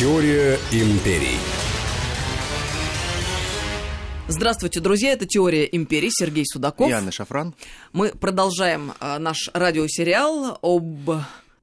Теория 0.00 0.58
империй. 0.72 1.36
Здравствуйте, 4.28 4.80
друзья. 4.80 5.12
Это 5.12 5.26
«Теория 5.26 5.64
империи». 5.64 6.08
Сергей 6.10 6.46
Судаков. 6.46 6.88
И 6.88 6.92
Анна 6.92 7.12
Шафран. 7.12 7.54
Мы 7.92 8.08
продолжаем 8.08 8.94
а, 8.98 9.18
наш 9.18 9.50
радиосериал 9.52 10.58
об 10.62 11.10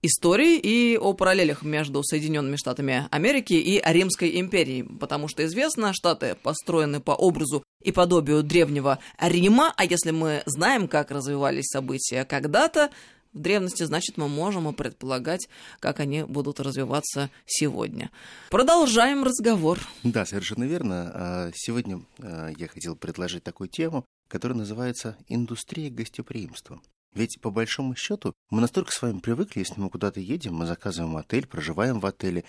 истории 0.04 0.60
и 0.60 0.98
о 0.98 1.14
параллелях 1.14 1.64
между 1.64 2.04
Соединенными 2.04 2.58
Штатами 2.58 3.08
Америки 3.10 3.54
и 3.54 3.82
Римской 3.84 4.40
империей, 4.40 4.84
потому 4.84 5.28
что 5.28 5.44
известно, 5.44 5.92
Штаты 5.94 6.36
построены 6.44 7.00
по 7.00 7.14
образу 7.14 7.64
и 7.84 7.92
подобию 7.92 8.44
древнего 8.44 9.00
Рима, 9.20 9.74
а 9.76 9.84
если 9.84 10.12
мы 10.12 10.44
знаем, 10.46 10.88
как 10.88 11.10
развивались 11.10 11.70
события 11.70 12.24
когда-то, 12.24 12.92
в 13.34 13.40
древности, 13.40 13.84
значит, 13.84 14.18
мы 14.18 14.28
можем 14.28 14.70
и 14.70 14.74
предполагать, 14.74 15.48
как 15.80 16.00
они 16.00 16.24
будут 16.24 16.60
развиваться 16.60 17.30
сегодня. 17.46 18.12
Продолжаем 18.50 19.24
разговор. 19.24 19.80
Да, 20.04 20.26
совершенно 20.26 20.64
верно. 20.64 21.12
А, 21.14 21.52
сегодня 21.56 22.02
а, 22.20 22.50
я 22.50 22.68
хотел 22.68 22.96
предложить 22.96 23.44
такую 23.44 23.70
тему, 23.70 24.06
которая 24.28 24.58
называется 24.58 25.18
«Индустрия 25.28 25.90
гостеприимства». 25.90 26.82
Ведь, 27.18 27.40
по 27.42 27.50
большому 27.50 27.96
счету, 27.96 28.34
мы 28.52 28.62
настолько 28.62 28.92
с 28.92 29.02
вами 29.02 29.20
привыкли, 29.20 29.60
если 29.60 29.80
мы 29.80 29.90
куда-то 29.90 30.20
едем, 30.20 30.54
мы 30.54 30.68
заказываем 30.68 31.18
отель, 31.18 31.48
проживаем 31.48 32.00
в 32.00 32.06
отеле. 32.06 32.44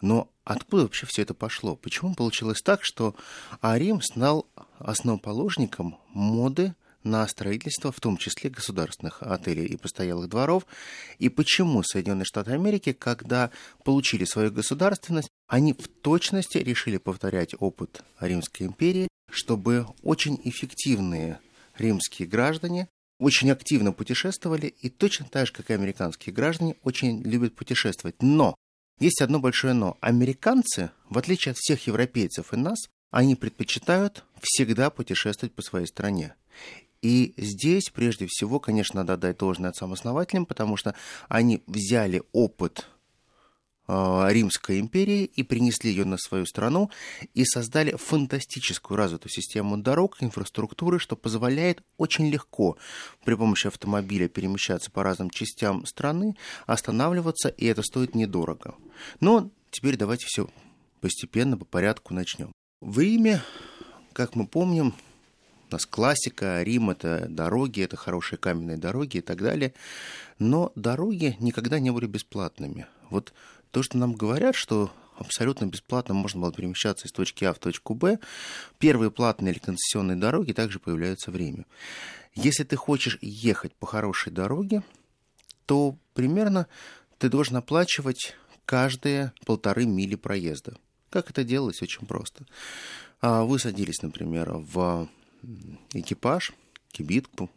Но 0.00 0.28
откуда 0.44 0.82
вообще 0.82 1.06
все 1.06 1.22
это 1.22 1.34
пошло? 1.34 1.76
Почему 1.76 2.16
получилось 2.16 2.60
так, 2.60 2.80
что 2.82 3.14
Арим 3.60 4.02
стал 4.02 4.48
основоположником 4.80 5.98
моды 6.08 6.74
на 7.02 7.26
строительство, 7.28 7.92
в 7.92 8.00
том 8.00 8.16
числе 8.16 8.50
государственных 8.50 9.22
отелей 9.22 9.66
и 9.66 9.76
постоялых 9.76 10.28
дворов. 10.28 10.66
И 11.18 11.28
почему 11.28 11.82
Соединенные 11.82 12.24
Штаты 12.24 12.52
Америки, 12.52 12.92
когда 12.92 13.50
получили 13.84 14.24
свою 14.24 14.50
государственность, 14.50 15.28
они 15.46 15.72
в 15.72 15.88
точности 15.88 16.58
решили 16.58 16.98
повторять 16.98 17.54
опыт 17.58 18.02
Римской 18.20 18.66
империи, 18.66 19.08
чтобы 19.30 19.86
очень 20.02 20.40
эффективные 20.44 21.40
римские 21.76 22.28
граждане 22.28 22.88
очень 23.18 23.50
активно 23.50 23.92
путешествовали 23.92 24.74
и 24.80 24.88
точно 24.88 25.26
так 25.26 25.46
же, 25.46 25.52
как 25.52 25.70
и 25.70 25.74
американские 25.74 26.32
граждане, 26.32 26.76
очень 26.82 27.22
любят 27.22 27.54
путешествовать. 27.54 28.22
Но 28.22 28.54
есть 29.00 29.20
одно 29.20 29.40
большое 29.40 29.74
но. 29.74 29.96
Американцы, 30.00 30.90
в 31.08 31.18
отличие 31.18 31.52
от 31.52 31.58
всех 31.58 31.86
европейцев 31.86 32.52
и 32.52 32.56
нас, 32.56 32.78
они 33.10 33.36
предпочитают 33.36 34.24
всегда 34.40 34.90
путешествовать 34.90 35.54
по 35.54 35.62
своей 35.62 35.86
стране. 35.86 36.34
И 37.02 37.34
здесь, 37.36 37.90
прежде 37.90 38.26
всего, 38.26 38.58
конечно, 38.58 39.00
надо 39.00 39.14
отдать 39.14 39.38
должное 39.38 39.70
отцам 39.70 39.92
основателям, 39.92 40.46
потому 40.46 40.76
что 40.76 40.94
они 41.28 41.62
взяли 41.66 42.22
опыт 42.32 42.88
э, 43.86 44.26
Римской 44.30 44.80
империи 44.80 45.24
и 45.24 45.44
принесли 45.44 45.90
ее 45.90 46.04
на 46.04 46.18
свою 46.18 46.44
страну 46.44 46.90
и 47.34 47.44
создали 47.44 47.92
фантастическую 47.92 48.96
развитую 48.96 49.30
систему 49.30 49.76
дорог, 49.76 50.16
инфраструктуры, 50.20 50.98
что 50.98 51.14
позволяет 51.14 51.82
очень 51.98 52.28
легко 52.28 52.76
при 53.24 53.34
помощи 53.34 53.68
автомобиля 53.68 54.28
перемещаться 54.28 54.90
по 54.90 55.04
разным 55.04 55.30
частям 55.30 55.86
страны, 55.86 56.36
останавливаться, 56.66 57.48
и 57.48 57.66
это 57.66 57.82
стоит 57.82 58.16
недорого. 58.16 58.74
Но 59.20 59.50
теперь 59.70 59.96
давайте 59.96 60.26
все 60.26 60.48
постепенно, 61.00 61.56
по 61.56 61.64
порядку 61.64 62.12
начнем. 62.12 62.52
В 62.80 62.98
Риме, 62.98 63.40
как 64.12 64.34
мы 64.34 64.46
помним, 64.46 64.94
у 65.70 65.74
нас 65.74 65.86
классика, 65.86 66.62
Рим— 66.62 66.90
это 66.90 67.26
дороги, 67.28 67.82
это 67.82 67.96
хорошие 67.96 68.38
каменные 68.38 68.76
дороги 68.76 69.18
и 69.18 69.20
так 69.20 69.42
далее. 69.42 69.74
Но 70.38 70.72
дороги 70.74 71.36
никогда 71.40 71.78
не 71.78 71.90
были 71.90 72.06
бесплатными. 72.06 72.86
Вот 73.10 73.32
то, 73.70 73.82
что 73.82 73.98
нам 73.98 74.14
говорят, 74.14 74.54
что 74.54 74.90
абсолютно 75.16 75.66
бесплатно 75.66 76.14
можно 76.14 76.40
было 76.40 76.52
перемещаться 76.52 77.06
из 77.06 77.12
точки 77.12 77.44
А 77.44 77.52
в 77.52 77.58
точку 77.58 77.94
Б, 77.94 78.18
первые 78.78 79.10
платные 79.10 79.52
или 79.52 79.58
концессионные 79.58 80.16
дороги 80.16 80.52
также 80.52 80.78
появляются 80.78 81.30
в 81.30 81.36
Риме. 81.36 81.66
Если 82.34 82.64
ты 82.64 82.76
хочешь 82.76 83.18
ехать 83.20 83.74
по 83.74 83.86
хорошей 83.86 84.32
дороге, 84.32 84.82
то 85.66 85.96
примерно 86.14 86.66
ты 87.18 87.28
должен 87.28 87.56
оплачивать 87.56 88.36
каждые 88.64 89.32
полторы 89.44 89.86
мили 89.86 90.14
проезда. 90.14 90.76
Как 91.10 91.30
это 91.30 91.42
делалось? 91.42 91.82
Очень 91.82 92.06
просто. 92.06 92.44
А 93.20 93.42
вы 93.42 93.58
садились, 93.58 94.02
например, 94.02 94.52
в 94.52 95.08
экипаж, 95.92 96.52
кибитку, 96.92 97.50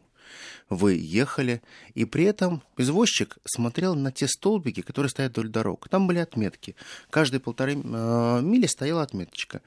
вы 0.69 0.95
ехали, 0.95 1.61
и 1.93 2.05
при 2.05 2.25
этом 2.25 2.63
извозчик 2.77 3.37
смотрел 3.45 3.95
на 3.95 4.11
те 4.11 4.27
столбики, 4.27 4.81
которые 4.81 5.09
стоят 5.09 5.31
вдоль 5.31 5.49
дорог. 5.49 5.87
Там 5.89 6.07
были 6.07 6.19
отметки. 6.19 6.75
Каждые 7.09 7.39
полторы 7.39 7.73
э, 7.73 8.41
мили 8.41 8.67
стояла 8.67 9.03
отметочка. 9.03 9.61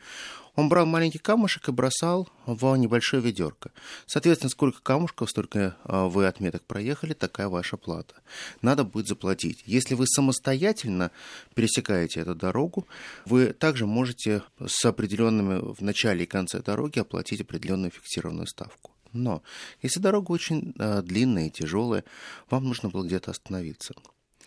Он 0.56 0.68
брал 0.68 0.86
маленький 0.86 1.18
камушек 1.18 1.68
и 1.68 1.72
бросал 1.72 2.28
в 2.46 2.76
небольшое 2.76 3.22
ведерко. 3.22 3.72
Соответственно, 4.06 4.50
сколько 4.50 4.80
камушков, 4.80 5.30
столько 5.30 5.76
э, 5.84 6.06
вы 6.06 6.26
отметок 6.26 6.62
проехали, 6.62 7.12
такая 7.12 7.48
ваша 7.48 7.76
плата. 7.76 8.14
Надо 8.62 8.84
будет 8.84 9.08
заплатить. 9.08 9.62
Если 9.66 9.94
вы 9.94 10.06
самостоятельно 10.06 11.10
пересекаете 11.54 12.20
эту 12.20 12.34
дорогу, 12.34 12.86
вы 13.24 13.52
также 13.52 13.86
можете 13.86 14.42
с 14.64 14.84
определенными 14.84 15.74
в 15.74 15.80
начале 15.80 16.24
и 16.24 16.26
конце 16.26 16.60
дороги 16.60 17.00
оплатить 17.00 17.40
определенную 17.40 17.90
фиксированную 17.90 18.46
ставку. 18.46 18.93
Но 19.14 19.42
если 19.80 20.00
дорога 20.00 20.32
очень 20.32 20.74
э, 20.78 21.02
длинная 21.02 21.46
и 21.46 21.50
тяжелая, 21.50 22.04
вам 22.50 22.64
нужно 22.64 22.90
было 22.90 23.04
где-то 23.04 23.30
остановиться. 23.30 23.94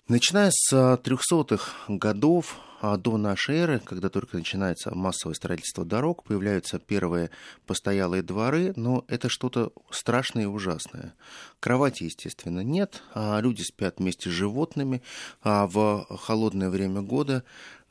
Начиная 0.08 0.52
с 0.54 0.72
300-х 0.74 1.74
годов 1.90 2.58
а, 2.80 2.96
до 2.96 3.18
нашей 3.18 3.58
эры, 3.58 3.80
когда 3.80 4.10
только 4.10 4.38
начинается 4.38 4.96
массовое 4.96 5.36
строительство 5.36 5.84
дорог, 5.84 6.24
появляются 6.24 6.80
первые 6.80 7.30
постоялые 7.66 8.22
дворы, 8.22 8.72
но 8.78 9.04
это 9.10 9.28
что-то 9.28 9.74
страшное 9.90 10.44
и 10.44 10.48
ужасное. 10.48 11.14
Кровати, 11.60 12.04
естественно, 12.04 12.62
нет, 12.62 13.04
а 13.14 13.40
люди 13.42 13.64
спят 13.64 13.96
вместе 13.98 14.30
с 14.30 14.34
животными. 14.34 15.02
А 15.42 15.68
в 15.68 16.06
холодное 16.18 16.70
время 16.70 17.02
года 17.02 17.44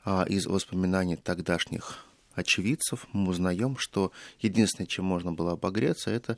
а, 0.03 0.23
из 0.23 0.47
воспоминаний 0.47 1.17
тогдашних 1.17 2.06
очевидцев 2.37 3.07
мы 3.11 3.31
узнаем, 3.31 3.77
что 3.77 4.11
единственное, 4.39 4.87
чем 4.87 5.05
можно 5.05 5.33
было 5.33 5.53
обогреться, 5.53 6.11
это 6.11 6.37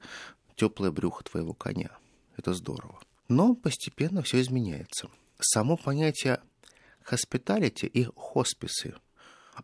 теплое 0.55 0.91
брюхо 0.91 1.23
твоего 1.23 1.53
коня. 1.53 1.91
Это 2.37 2.53
здорово. 2.53 2.99
Но 3.27 3.53
постепенно 3.53 4.21
все 4.23 4.41
изменяется. 4.41 5.09
Само 5.39 5.77
понятие 5.77 6.41
hospitality 7.09 7.87
и 7.87 8.07
хосписы, 8.15 8.95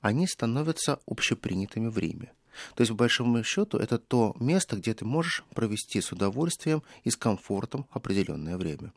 они 0.01 0.27
становятся 0.27 0.99
общепринятыми 1.07 1.87
в 1.87 1.97
Риме. 1.97 2.33
То 2.75 2.81
есть, 2.81 2.91
по 2.91 2.97
большому 2.97 3.43
счету, 3.43 3.77
это 3.77 3.97
то 3.97 4.35
место, 4.39 4.77
где 4.77 4.93
ты 4.93 5.05
можешь 5.05 5.43
провести 5.53 5.99
с 6.01 6.11
удовольствием 6.11 6.83
и 7.03 7.09
с 7.09 7.17
комфортом 7.17 7.85
определенное 7.91 8.57
время. 8.57 8.93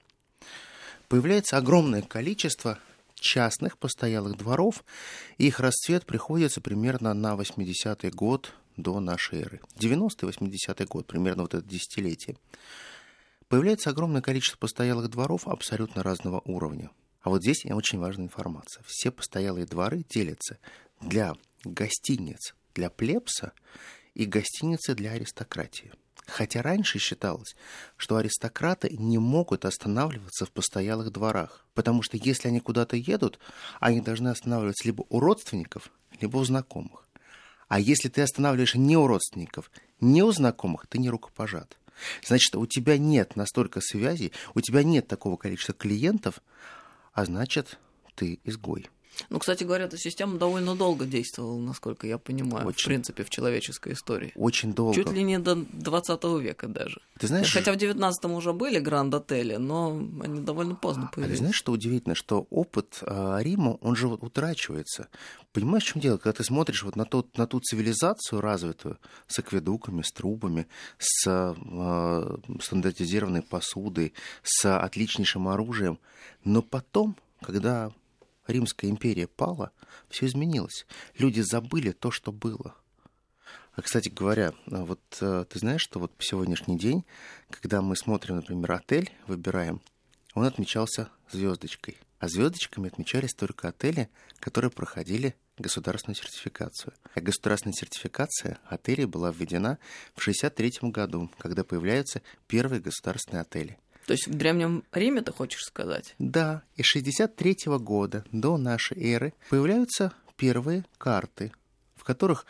Появляется 1.08 1.56
огромное 1.56 2.02
количество 2.02 2.78
частных 3.18 3.78
постоялых 3.78 4.36
дворов, 4.36 4.84
их 5.36 5.60
расцвет 5.60 6.06
приходится 6.06 6.60
примерно 6.60 7.14
на 7.14 7.34
80-й 7.34 8.10
год 8.10 8.52
до 8.76 9.00
нашей 9.00 9.40
эры. 9.40 9.60
90-й, 9.78 10.28
80-й 10.28 10.86
год, 10.86 11.06
примерно 11.06 11.42
вот 11.42 11.54
это 11.54 11.66
десятилетие. 11.66 12.36
Появляется 13.48 13.90
огромное 13.90 14.22
количество 14.22 14.58
постоялых 14.58 15.08
дворов 15.08 15.48
абсолютно 15.48 16.02
разного 16.02 16.42
уровня. 16.44 16.90
А 17.22 17.30
вот 17.30 17.42
здесь 17.42 17.64
очень 17.64 17.98
важная 17.98 18.26
информация. 18.26 18.82
Все 18.86 19.10
постоялые 19.10 19.66
дворы 19.66 20.04
делятся 20.08 20.58
для 21.00 21.34
гостиниц 21.64 22.54
для 22.78 22.90
плебса 22.90 23.52
и 24.14 24.24
гостиницы 24.24 24.94
для 24.94 25.12
аристократии. 25.12 25.92
Хотя 26.28 26.60
раньше 26.60 26.98
считалось, 26.98 27.56
что 27.96 28.16
аристократы 28.16 28.90
не 28.98 29.16
могут 29.16 29.64
останавливаться 29.64 30.44
в 30.44 30.50
постоялых 30.50 31.10
дворах, 31.10 31.64
потому 31.72 32.02
что 32.02 32.18
если 32.18 32.48
они 32.48 32.60
куда-то 32.60 32.96
едут, 32.96 33.38
они 33.80 34.02
должны 34.02 34.28
останавливаться 34.28 34.86
либо 34.86 35.04
у 35.08 35.20
родственников, 35.20 35.90
либо 36.20 36.36
у 36.36 36.44
знакомых. 36.44 37.08
А 37.68 37.80
если 37.80 38.08
ты 38.08 38.20
останавливаешься 38.20 38.78
не 38.78 38.96
у 38.96 39.06
родственников, 39.06 39.70
не 40.00 40.22
у 40.22 40.30
знакомых, 40.30 40.86
ты 40.86 40.98
не 40.98 41.08
рукопожат. 41.08 41.78
Значит, 42.24 42.54
у 42.56 42.66
тебя 42.66 42.98
нет 42.98 43.34
настолько 43.34 43.80
связей, 43.80 44.32
у 44.54 44.60
тебя 44.60 44.82
нет 44.82 45.08
такого 45.08 45.36
количества 45.36 45.74
клиентов, 45.74 46.42
а 47.14 47.24
значит, 47.24 47.78
ты 48.14 48.38
изгой. 48.44 48.88
Ну, 49.30 49.38
кстати 49.38 49.64
говоря, 49.64 49.84
эта 49.84 49.98
система 49.98 50.38
довольно 50.38 50.74
долго 50.74 51.04
действовала, 51.04 51.58
насколько 51.58 52.06
я 52.06 52.18
понимаю, 52.18 52.66
очень, 52.66 52.82
в 52.82 52.86
принципе, 52.86 53.24
в 53.24 53.30
человеческой 53.30 53.92
истории. 53.92 54.32
Очень 54.34 54.72
долго. 54.72 54.94
Чуть 54.94 55.12
ли 55.12 55.22
не 55.22 55.38
до 55.38 55.56
20 55.56 56.24
века 56.40 56.68
даже. 56.68 57.00
Ты 57.18 57.26
знаешь... 57.26 57.52
Хотя 57.52 57.72
в 57.72 57.76
19-м 57.76 58.32
уже 58.32 58.52
были 58.52 58.78
гранд-отели, 58.78 59.56
но 59.56 59.98
они 60.22 60.40
довольно 60.40 60.74
поздно 60.74 61.10
появились. 61.12 61.34
А 61.34 61.36
ты 61.36 61.38
знаешь, 61.38 61.56
что 61.56 61.72
удивительно, 61.72 62.14
что 62.14 62.46
опыт 62.50 62.98
э, 63.02 63.38
Рима, 63.40 63.78
он 63.80 63.96
же 63.96 64.08
вот 64.08 64.22
утрачивается. 64.22 65.08
Понимаешь, 65.52 65.84
в 65.84 65.88
чем 65.88 66.02
дело? 66.02 66.18
Когда 66.18 66.32
ты 66.32 66.44
смотришь 66.44 66.82
вот 66.82 66.96
на, 66.96 67.04
тот, 67.04 67.36
на 67.36 67.46
ту 67.46 67.60
цивилизацию 67.60 68.40
развитую, 68.40 68.98
с 69.26 69.38
акведуками, 69.38 70.02
с 70.02 70.12
трубами, 70.12 70.66
с 70.98 71.26
э, 71.26 72.36
стандартизированной 72.60 73.42
посудой, 73.42 74.12
с 74.42 74.78
отличнейшим 74.78 75.48
оружием, 75.48 75.98
но 76.44 76.62
потом, 76.62 77.16
когда 77.40 77.92
Римская 78.48 78.90
империя 78.90 79.26
пала, 79.26 79.70
все 80.08 80.26
изменилось. 80.26 80.86
Люди 81.18 81.40
забыли 81.40 81.92
то, 81.92 82.10
что 82.10 82.32
было. 82.32 82.74
А, 83.72 83.82
кстати 83.82 84.08
говоря, 84.08 84.54
вот 84.66 85.00
э, 85.20 85.44
ты 85.48 85.58
знаешь, 85.58 85.82
что 85.82 86.00
вот 86.00 86.12
в 86.18 86.24
сегодняшний 86.24 86.76
день, 86.76 87.04
когда 87.50 87.80
мы 87.80 87.94
смотрим, 87.94 88.36
например, 88.36 88.72
отель, 88.72 89.12
выбираем, 89.26 89.80
он 90.34 90.44
отмечался 90.44 91.10
звездочкой. 91.30 91.96
А 92.18 92.28
звездочками 92.28 92.88
отмечались 92.88 93.34
только 93.34 93.68
отели, 93.68 94.08
которые 94.40 94.72
проходили 94.72 95.36
государственную 95.56 96.16
сертификацию. 96.16 96.92
А 97.14 97.20
государственная 97.20 97.74
сертификация 97.74 98.58
отелей 98.66 99.04
была 99.04 99.30
введена 99.30 99.78
в 100.14 100.20
1963 100.20 100.90
году, 100.90 101.30
когда 101.38 101.62
появляются 101.64 102.22
первые 102.46 102.80
государственные 102.80 103.42
отели. 103.42 103.78
То 104.08 104.12
есть 104.12 104.26
в 104.26 104.32
Древнем 104.32 104.84
Риме 104.90 105.20
ты 105.20 105.32
хочешь 105.32 105.62
сказать? 105.64 106.14
Да, 106.18 106.62
и 106.76 106.82
с 106.82 106.86
63 106.86 107.56
года 107.78 108.24
до 108.32 108.56
нашей 108.56 108.96
эры 109.12 109.34
появляются 109.50 110.14
первые 110.38 110.86
карты, 110.96 111.52
в 111.94 112.04
которых 112.04 112.46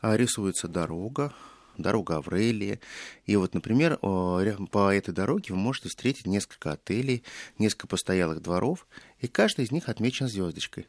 а, 0.00 0.16
рисуется 0.16 0.66
дорога, 0.66 1.34
дорога 1.76 2.16
Аврелия. 2.16 2.80
И 3.26 3.36
вот, 3.36 3.52
например, 3.52 3.98
по 3.98 4.94
этой 4.94 5.12
дороге 5.12 5.48
вы 5.50 5.56
можете 5.56 5.90
встретить 5.90 6.24
несколько 6.26 6.72
отелей, 6.72 7.22
несколько 7.58 7.86
постоялых 7.86 8.40
дворов, 8.40 8.86
и 9.18 9.28
каждый 9.28 9.66
из 9.66 9.72
них 9.72 9.90
отмечен 9.90 10.26
звездочкой. 10.26 10.86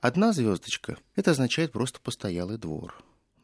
Одна 0.00 0.32
звездочка– 0.32 0.96
это 1.16 1.32
означает 1.32 1.72
просто 1.72 1.98
постоялый 1.98 2.56
двор. 2.56 2.94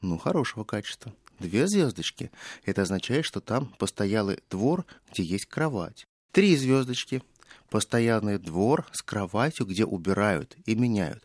Ну, 0.02 0.18
хорошего 0.18 0.62
качества. 0.62 1.12
Две 1.40 1.66
звездочки– 1.66 2.30
это 2.64 2.82
означает, 2.82 3.24
что 3.24 3.40
там 3.40 3.74
постоялый 3.76 4.38
двор, 4.48 4.86
где 5.10 5.24
есть 5.24 5.46
кровать. 5.46 6.06
Три 6.32 6.56
звездочки– 6.56 7.22
постоянный 7.68 8.38
двор 8.38 8.86
с 8.92 9.02
кроватью, 9.02 9.66
где 9.66 9.84
убирают 9.84 10.56
и 10.64 10.74
меняют. 10.74 11.22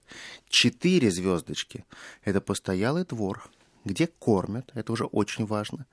Четыре 0.50 1.10
звездочки– 1.12 1.86
это 2.26 2.42
постоялый 2.42 3.06
двор, 3.06 3.50
где 3.86 4.08
кормят, 4.08 4.70
это 4.74 4.92
уже 4.92 5.06
очень 5.06 5.46
важно, 5.46 5.86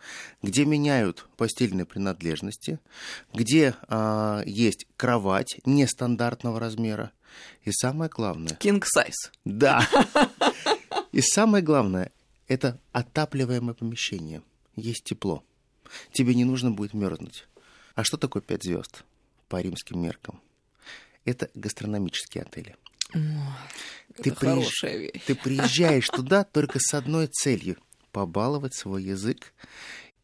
где 0.42 0.64
меняют 0.64 1.28
постельные 1.36 1.86
принадлежности, 1.86 2.80
где 3.32 3.76
а, 3.86 4.42
есть 4.46 4.88
кровать 4.96 5.60
нестандартного 5.64 6.58
размера, 6.58 7.12
и 7.62 7.70
самое 7.70 8.10
главное... 8.10 8.58
King 8.60 8.82
size. 8.82 9.30
Да. 9.44 9.88
И 11.12 11.20
самое 11.20 11.62
главное, 11.62 12.10
это 12.48 12.80
отапливаемое 12.90 13.74
помещение. 13.74 14.42
Есть 14.74 15.04
тепло. 15.04 15.44
Тебе 16.12 16.34
не 16.34 16.44
нужно 16.44 16.72
будет 16.72 16.94
мерзнуть. 16.94 17.46
А 17.94 18.02
что 18.04 18.16
такое 18.16 18.42
пять 18.42 18.64
звезд 18.64 19.04
по 19.48 19.60
римским 19.60 20.00
меркам? 20.02 20.40
Это 21.24 21.50
гастрономические 21.54 22.42
отели. 22.42 22.76
О, 23.14 23.18
ты, 24.22 24.32
приезж... 24.32 24.82
вещь. 24.82 25.24
ты 25.26 25.34
приезжаешь 25.34 26.08
туда 26.08 26.44
только 26.44 26.78
с 26.80 26.92
одной 26.94 27.28
целью— 27.28 27.76
побаловать 28.12 28.74
свой 28.74 29.04
язык, 29.04 29.52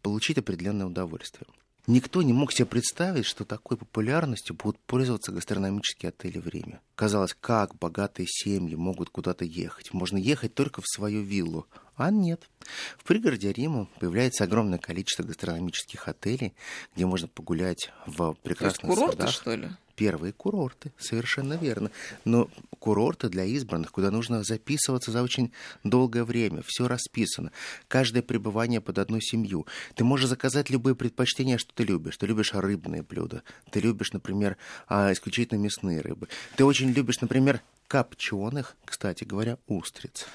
получить 0.03 0.39
определенное 0.39 0.87
удовольствие. 0.87 1.47
Никто 1.87 2.23
не 2.23 2.33
мог 2.33 2.53
себе 2.53 2.67
представить, 2.67 3.25
что 3.25 3.45
такой 3.45 3.77
популярностью 3.77 4.55
будут 4.55 4.79
пользоваться 4.81 5.33
гастрономические 5.33 6.11
отели 6.11 6.39
в 6.39 6.47
Риме. 6.47 6.81
Казалось, 6.95 7.35
как 7.41 7.75
богатые 7.77 8.27
семьи 8.29 8.75
могут 8.75 9.11
куда-то 9.11 9.45
ехать. 9.45 9.93
Можно 9.93 10.19
ехать 10.19 10.55
только 10.55 10.83
в 10.83 10.87
свою 10.87 11.23
виллу. 11.23 11.67
А 12.01 12.11
нет. 12.11 12.49
В 12.97 13.05
пригороде 13.05 13.53
Рима 13.53 13.87
появляется 13.99 14.45
огромное 14.45 14.79
количество 14.79 15.23
гастрономических 15.23 16.09
отелей, 16.09 16.55
где 16.97 17.05
можно 17.05 17.29
погулять 17.29 17.93
в 18.07 18.33
прекрасных 18.43 18.81
То 18.81 18.87
есть 18.87 18.99
курорты, 18.99 19.17
садах. 19.19 19.35
что 19.35 19.55
ли? 19.55 19.69
первые 19.97 20.33
курорты, 20.33 20.93
совершенно 20.99 21.59
верно. 21.59 21.91
Но 22.25 22.49
курорты 22.79 23.29
для 23.29 23.45
избранных, 23.45 23.93
куда 23.93 24.11
нужно 24.11 24.43
записываться 24.45 25.11
за 25.11 25.23
очень 25.23 25.53
долгое 25.85 26.25
время, 26.25 26.63
все 26.67 26.89
расписано. 26.89 27.53
Каждое 27.87 28.23
пребывание 28.23 28.81
под 28.81 28.99
одну 28.99 29.21
семью. 29.21 29.67
Ты 29.95 30.05
можешь 30.05 30.31
заказать 30.31 30.71
любые 30.71 30.95
предпочтения, 30.95 31.59
что 31.59 31.75
ты 31.75 31.85
любишь. 31.85 32.17
Ты 32.17 32.27
любишь 32.27 32.55
рыбные 32.55 33.03
блюда. 33.03 33.43
Ты 33.71 33.81
любишь, 33.81 34.15
например, 34.15 34.57
а, 34.89 35.13
исключительно 35.13 35.59
мясные 35.59 36.01
рыбы. 36.01 36.29
Ты 36.57 36.65
очень 36.65 36.93
любишь, 36.93 37.21
например, 37.21 37.61
копченых, 37.87 38.77
кстати 38.87 39.25
говоря, 39.25 39.59
устриц. 39.67 40.27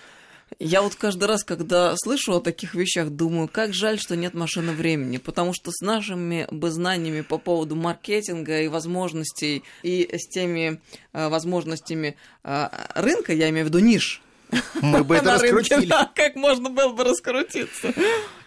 Я 0.59 0.81
вот 0.81 0.95
каждый 0.95 1.25
раз, 1.25 1.43
когда 1.43 1.95
слышу 1.97 2.33
о 2.33 2.39
таких 2.39 2.75
вещах, 2.75 3.09
думаю, 3.09 3.47
как 3.47 3.73
жаль, 3.73 3.99
что 3.99 4.15
нет 4.15 4.33
машины 4.33 4.71
времени, 4.71 5.17
потому 5.17 5.53
что 5.53 5.71
с 5.71 5.81
нашими 5.81 6.47
бы 6.51 6.71
знаниями 6.71 7.21
по 7.21 7.37
поводу 7.37 7.75
маркетинга 7.75 8.61
и 8.61 8.67
возможностей, 8.67 9.63
и 9.83 10.07
с 10.13 10.27
теми 10.27 10.79
э, 11.13 11.27
возможностями 11.29 12.15
э, 12.43 12.67
рынка, 12.95 13.33
я 13.33 13.49
имею 13.49 13.65
в 13.65 13.69
виду 13.69 13.79
ниш, 13.79 14.21
мы 14.81 15.03
бы 15.03 15.15
это 15.15 15.33
раскрутили. 15.33 15.91
Как 16.15 16.35
можно 16.35 16.69
было 16.69 16.93
бы 16.93 17.03
раскрутиться. 17.03 17.93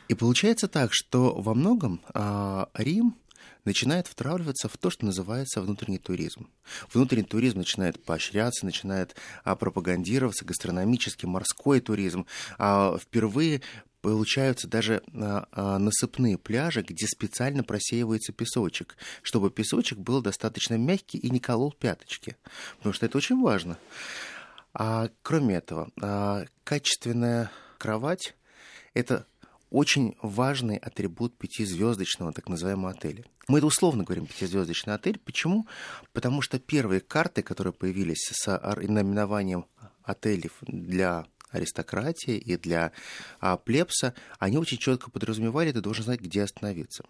И 0.08 0.14
получается 0.14 0.68
так, 0.68 0.90
что 0.92 1.34
во 1.34 1.54
многом 1.54 2.00
а, 2.14 2.70
Рим 2.74 3.14
начинает 3.64 4.06
втравливаться 4.06 4.68
в 4.68 4.76
то, 4.76 4.90
что 4.90 5.06
называется 5.06 5.60
внутренний 5.60 5.98
туризм. 5.98 6.48
Внутренний 6.92 7.24
туризм 7.24 7.58
начинает 7.58 8.02
поощряться, 8.02 8.64
начинает 8.64 9.16
а, 9.44 9.56
пропагандироваться, 9.56 10.44
гастрономический, 10.44 11.28
морской 11.28 11.80
туризм. 11.80 12.26
А, 12.58 12.98
впервые 12.98 13.62
получаются 14.00 14.68
даже 14.68 15.02
а, 15.14 15.46
а, 15.52 15.78
насыпные 15.78 16.38
пляжи, 16.38 16.82
где 16.82 17.06
специально 17.06 17.64
просеивается 17.64 18.32
песочек, 18.32 18.96
чтобы 19.22 19.50
песочек 19.50 19.98
был 19.98 20.22
достаточно 20.22 20.74
мягкий 20.74 21.18
и 21.18 21.30
не 21.30 21.40
колол 21.40 21.72
пяточки. 21.72 22.36
Потому 22.78 22.92
что 22.92 23.06
это 23.06 23.18
очень 23.18 23.40
важно. 23.40 23.78
А, 24.72 25.10
кроме 25.22 25.56
этого, 25.56 25.90
а, 26.00 26.44
качественная 26.64 27.50
кровать– 27.78 28.34
это 28.94 29.26
очень 29.70 30.16
важный 30.22 30.76
атрибут 30.76 31.36
пятизвездочного 31.36 32.32
так 32.32 32.48
называемого 32.48 32.90
отеля. 32.90 33.24
Мы 33.48 33.58
это 33.58 33.66
условно 33.66 34.04
говорим 34.04 34.26
пятизвездочный 34.26 34.94
отель. 34.94 35.18
Почему? 35.18 35.66
Потому 36.12 36.42
что 36.42 36.58
первые 36.58 37.00
карты, 37.00 37.42
которые 37.42 37.72
появились 37.72 38.30
с 38.32 38.46
наименованием 38.46 39.66
отелей 40.02 40.50
для 40.62 41.26
аристократии 41.50 42.36
и 42.36 42.56
для 42.56 42.92
а, 43.40 43.56
плебса, 43.56 44.14
они 44.38 44.58
очень 44.58 44.78
четко 44.78 45.10
подразумевали, 45.10 45.72
ты 45.72 45.80
должен 45.80 46.04
знать, 46.04 46.20
где 46.20 46.42
остановиться. 46.42 47.04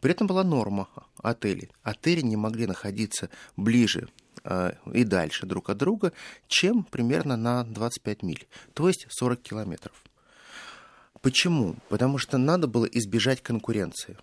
При 0.00 0.12
этом 0.12 0.26
была 0.26 0.44
норма 0.44 0.88
отелей. 1.22 1.70
Отели 1.82 2.20
не 2.20 2.36
могли 2.36 2.66
находиться 2.66 3.30
ближе 3.56 4.08
а, 4.44 4.74
и 4.92 5.04
дальше 5.04 5.46
друг 5.46 5.70
от 5.70 5.78
друга, 5.78 6.12
чем 6.46 6.84
примерно 6.84 7.36
на 7.36 7.64
25 7.64 8.22
миль, 8.22 8.46
то 8.74 8.88
есть 8.88 9.06
40 9.08 9.40
километров. 9.40 10.02
Почему? 11.22 11.76
Потому 11.88 12.18
что 12.18 12.38
надо 12.38 12.66
было 12.66 12.86
избежать 12.86 13.42
конкуренции. 13.42 14.16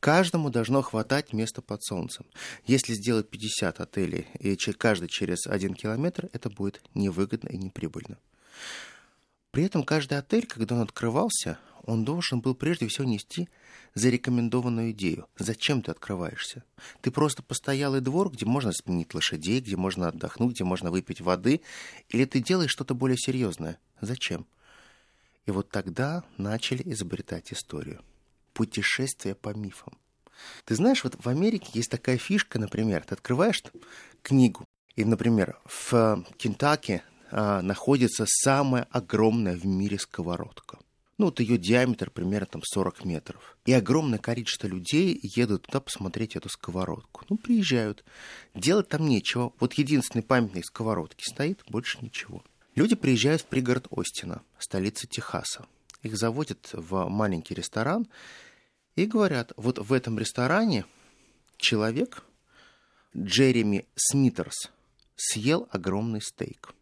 Каждому 0.00 0.50
должно 0.50 0.82
хватать 0.82 1.32
места 1.32 1.62
под 1.62 1.82
солнцем. 1.82 2.26
Если 2.64 2.94
сделать 2.94 3.30
50 3.30 3.80
отелей, 3.80 4.26
и 4.38 4.56
каждый 4.56 5.08
через 5.08 5.46
один 5.46 5.74
километр, 5.74 6.28
это 6.32 6.50
будет 6.50 6.82
невыгодно 6.94 7.48
и 7.48 7.56
неприбыльно. 7.56 8.18
При 9.52 9.64
этом 9.64 9.84
каждый 9.84 10.18
отель, 10.18 10.46
когда 10.46 10.74
он 10.74 10.82
открывался, 10.82 11.58
он 11.84 12.04
должен 12.04 12.40
был 12.40 12.54
прежде 12.54 12.88
всего 12.88 13.06
нести 13.06 13.48
зарекомендованную 13.94 14.90
идею. 14.90 15.26
Зачем 15.38 15.80
ты 15.80 15.92
открываешься? 15.92 16.64
Ты 17.00 17.10
просто 17.10 17.42
постоялый 17.42 18.00
двор, 18.00 18.30
где 18.30 18.44
можно 18.44 18.72
сменить 18.72 19.14
лошадей, 19.14 19.60
где 19.60 19.76
можно 19.76 20.08
отдохнуть, 20.08 20.54
где 20.54 20.64
можно 20.64 20.90
выпить 20.90 21.20
воды, 21.20 21.62
или 22.10 22.24
ты 22.26 22.40
делаешь 22.40 22.72
что-то 22.72 22.94
более 22.94 23.16
серьезное? 23.16 23.78
Зачем? 24.00 24.46
И 25.46 25.50
вот 25.50 25.70
тогда 25.70 26.24
начали 26.36 26.82
изобретать 26.92 27.52
историю. 27.52 28.02
Путешествие 28.52 29.34
по 29.34 29.54
мифам. 29.54 29.96
Ты 30.64 30.74
знаешь, 30.74 31.04
вот 31.04 31.16
в 31.18 31.28
Америке 31.28 31.70
есть 31.72 31.90
такая 31.90 32.18
фишка, 32.18 32.58
например, 32.58 33.04
ты 33.04 33.14
открываешь 33.14 33.62
книгу, 34.22 34.64
и, 34.96 35.04
например, 35.04 35.58
в 35.64 36.24
Кентаки 36.36 37.02
а, 37.30 37.62
находится 37.62 38.24
самая 38.26 38.86
огромная 38.90 39.56
в 39.56 39.64
мире 39.64 39.98
сковородка. 39.98 40.78
Ну, 41.18 41.26
вот 41.26 41.40
ее 41.40 41.56
диаметр 41.56 42.10
примерно 42.10 42.46
там 42.46 42.62
40 42.62 43.04
метров. 43.06 43.56
И 43.64 43.72
огромное 43.72 44.18
количество 44.18 44.66
людей 44.66 45.18
едут 45.22 45.62
туда 45.62 45.80
посмотреть 45.80 46.36
эту 46.36 46.50
сковородку. 46.50 47.24
Ну, 47.30 47.38
приезжают. 47.38 48.04
Делать 48.54 48.88
там 48.88 49.06
нечего. 49.06 49.54
Вот 49.58 49.74
единственный 49.74 50.22
памятник 50.22 50.66
сковородки 50.66 51.24
стоит, 51.26 51.62
больше 51.68 51.98
ничего. 52.02 52.44
Люди 52.76 52.94
приезжают 52.94 53.40
в 53.40 53.46
пригород 53.46 53.88
Остина, 53.90 54.42
столица 54.58 55.06
Техаса. 55.06 55.66
Их 56.02 56.16
заводят 56.16 56.68
в 56.74 57.08
маленький 57.08 57.54
ресторан 57.54 58.06
и 58.96 59.06
говорят, 59.06 59.52
вот 59.56 59.78
в 59.78 59.94
этом 59.94 60.18
ресторане 60.18 60.84
человек, 61.56 62.22
Джереми 63.16 63.86
Смитерс, 63.96 64.70
съел 65.16 65.66
огромный 65.70 66.20
стейк. 66.20 66.74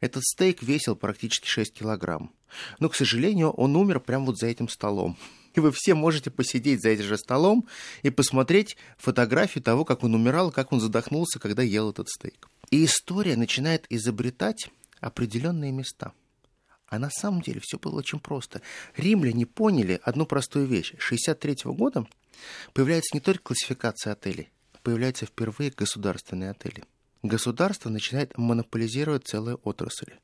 Этот 0.00 0.24
стейк 0.24 0.64
весил 0.64 0.96
практически 0.96 1.46
6 1.46 1.74
килограмм. 1.74 2.32
Но, 2.80 2.88
к 2.88 2.96
сожалению, 2.96 3.50
он 3.50 3.76
умер 3.76 4.00
прямо 4.00 4.26
вот 4.26 4.38
за 4.38 4.48
этим 4.48 4.68
столом. 4.68 5.16
И 5.54 5.60
вы 5.60 5.70
все 5.72 5.94
можете 5.94 6.32
посидеть 6.32 6.82
за 6.82 6.88
этим 6.88 7.04
же 7.04 7.16
столом 7.16 7.68
и 8.02 8.10
посмотреть 8.10 8.76
фотографию 8.98 9.62
того, 9.62 9.84
как 9.84 10.04
он 10.04 10.14
умирал, 10.14 10.52
как 10.52 10.72
он 10.72 10.80
задохнулся, 10.80 11.38
когда 11.38 11.62
ел 11.62 11.90
этот 11.90 12.08
стейк. 12.08 12.48
И 12.70 12.84
история 12.84 13.36
начинает 13.36 13.84
изобретать 13.90 14.70
определенные 15.00 15.72
места. 15.72 16.12
А 16.86 16.98
на 16.98 17.10
самом 17.10 17.40
деле 17.40 17.60
все 17.62 17.78
было 17.78 17.98
очень 17.98 18.18
просто. 18.18 18.62
Римляне 18.96 19.46
поняли 19.46 20.00
одну 20.02 20.26
простую 20.26 20.66
вещь. 20.66 20.94
С 20.98 21.06
1963 21.06 21.72
года 21.72 22.06
появляется 22.72 23.16
не 23.16 23.20
только 23.20 23.44
классификация 23.44 24.12
отелей, 24.12 24.50
появляются 24.82 25.26
впервые 25.26 25.70
государственные 25.70 26.50
отели 26.50 26.84
государство 27.22 27.90
начинает 27.90 28.36
монополизировать 28.38 29.26
целые 29.26 29.56
отрасли. 29.56 30.20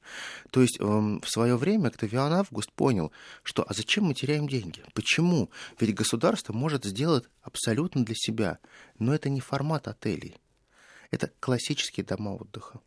То 0.51 0.63
есть 0.63 0.81
эм, 0.81 1.21
в 1.21 1.29
свое 1.29 1.57
время 1.57 1.89
Октавиан 1.89 2.33
Август 2.33 2.73
понял, 2.73 3.13
что 3.43 3.65
а 3.69 3.75
зачем 3.75 4.05
мы 4.05 4.15
теряем 4.15 4.49
деньги? 4.49 4.83
Почему? 4.95 5.51
Ведь 5.79 5.95
государство 5.95 6.53
может 6.53 6.85
сделать 6.85 7.25
абсолютно 7.43 8.05
для 8.05 8.15
себя, 8.17 8.59
но 8.99 9.15
это 9.15 9.29
не 9.29 9.41
формат 9.41 9.89
отелей. 9.89 10.37
Это 11.11 11.31
классические 11.41 12.05
дома 12.05 12.31
отдыха. 12.31 12.81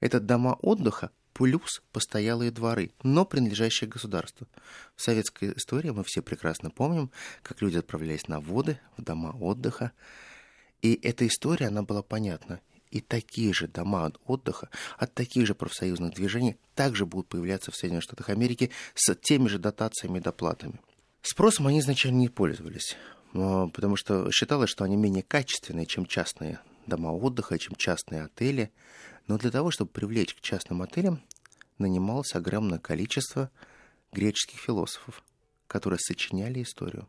Это 0.00 0.20
дома 0.20 0.58
отдыха 0.60 1.10
плюс 1.32 1.82
постоялые 1.92 2.50
дворы, 2.50 2.92
но 3.02 3.26
принадлежащие 3.26 3.90
государству. 3.90 4.46
В 4.94 5.02
советской 5.02 5.52
истории 5.56 5.90
мы 5.90 6.02
все 6.04 6.22
прекрасно 6.22 6.70
помним, 6.70 7.10
как 7.42 7.60
люди 7.60 7.76
отправлялись 7.76 8.26
на 8.26 8.40
воды, 8.40 8.80
в 8.96 9.02
дома 9.02 9.36
отдыха. 9.38 9.92
И 10.80 10.98
эта 11.02 11.26
история, 11.26 11.66
она 11.66 11.82
была 11.82 12.02
понятна. 12.02 12.60
И 12.90 13.00
такие 13.00 13.52
же 13.52 13.68
дома 13.68 14.12
отдыха 14.24 14.70
от 14.96 15.12
таких 15.12 15.46
же 15.46 15.54
профсоюзных 15.54 16.14
движений 16.14 16.56
также 16.74 17.04
будут 17.04 17.28
появляться 17.28 17.70
в 17.70 17.76
Соединенных 17.76 18.04
Штатах 18.04 18.30
Америки 18.30 18.70
с 18.94 19.14
теми 19.16 19.48
же 19.48 19.58
дотациями 19.58 20.18
и 20.18 20.22
доплатами. 20.22 20.80
Спросом 21.20 21.66
они 21.66 21.80
изначально 21.80 22.18
не 22.18 22.28
пользовались, 22.28 22.96
потому 23.32 23.96
что 23.96 24.30
считалось, 24.30 24.70
что 24.70 24.84
они 24.84 24.96
менее 24.96 25.24
качественные, 25.24 25.84
чем 25.84 26.06
частные 26.06 26.60
дома 26.86 27.08
отдыха, 27.08 27.58
чем 27.58 27.74
частные 27.74 28.22
отели. 28.22 28.70
Но 29.26 29.38
для 29.38 29.50
того, 29.50 29.70
чтобы 29.70 29.90
привлечь 29.90 30.34
к 30.34 30.40
частным 30.40 30.82
отелям, 30.82 31.20
нанималось 31.78 32.34
огромное 32.34 32.78
количество 32.78 33.50
греческих 34.12 34.60
философов, 34.60 35.22
которые 35.66 35.98
сочиняли 36.00 36.62
историю. 36.62 37.08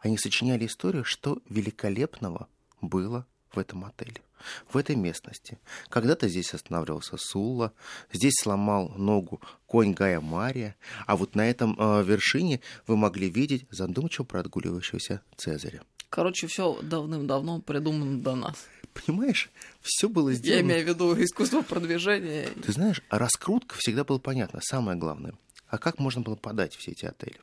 Они 0.00 0.16
сочиняли 0.16 0.66
историю, 0.66 1.04
что 1.04 1.42
великолепного 1.48 2.48
было 2.80 3.26
в 3.50 3.58
этом 3.58 3.84
отеле, 3.84 4.22
в 4.68 4.76
этой 4.76 4.96
местности. 4.96 5.58
Когда-то 5.88 6.28
здесь 6.28 6.54
останавливался 6.54 7.16
Сулла, 7.16 7.72
здесь 8.12 8.34
сломал 8.40 8.90
ногу 8.90 9.40
конь 9.66 9.94
Гая 9.94 10.20
Мария, 10.20 10.76
а 11.06 11.16
вот 11.16 11.34
на 11.34 11.48
этом 11.48 11.76
э, 11.78 12.04
вершине 12.04 12.60
вы 12.86 12.96
могли 12.96 13.28
видеть 13.28 13.66
задумчиво 13.70 14.24
прогуливающегося 14.24 15.22
Цезаря. 15.36 15.82
Короче, 16.10 16.46
все 16.46 16.80
давным-давно 16.80 17.60
придумано 17.60 18.18
до 18.18 18.34
нас. 18.34 18.66
Понимаешь, 19.06 19.50
все 19.80 20.08
было 20.08 20.32
сделано. 20.32 20.56
Я 20.56 20.62
имею 20.62 20.84
в 20.84 20.88
виду 20.88 21.22
искусство 21.22 21.62
продвижения. 21.62 22.48
Ты 22.64 22.72
знаешь, 22.72 23.02
раскрутка 23.10 23.76
всегда 23.78 24.04
была 24.04 24.18
понятна, 24.18 24.60
самое 24.62 24.98
главное. 24.98 25.34
А 25.68 25.78
как 25.78 25.98
можно 25.98 26.22
было 26.22 26.34
подать 26.34 26.74
все 26.74 26.92
эти 26.92 27.04
отели? 27.04 27.38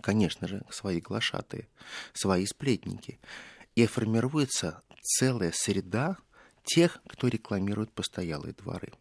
Конечно 0.00 0.48
же, 0.48 0.62
свои 0.70 1.00
глашатые, 1.00 1.68
свои 2.12 2.46
сплетники. 2.46 3.18
И 3.74 3.86
формируется 3.86 4.82
целая 5.00 5.52
среда 5.54 6.18
тех, 6.64 6.98
кто 7.08 7.28
рекламирует 7.28 7.92
постоялые 7.92 8.52
дворы. 8.52 8.92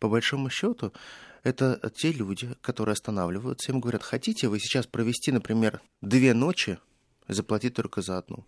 По 0.00 0.08
большому 0.08 0.50
счету, 0.50 0.92
это 1.42 1.90
те 1.96 2.12
люди, 2.12 2.54
которые 2.60 2.92
останавливаются, 2.92 3.72
им 3.72 3.80
говорят, 3.80 4.02
хотите 4.02 4.48
вы 4.48 4.58
сейчас 4.58 4.86
провести, 4.86 5.32
например, 5.32 5.80
две 6.00 6.34
ночи, 6.34 6.78
заплатить 7.28 7.74
только 7.74 8.02
за 8.02 8.18
одну. 8.18 8.44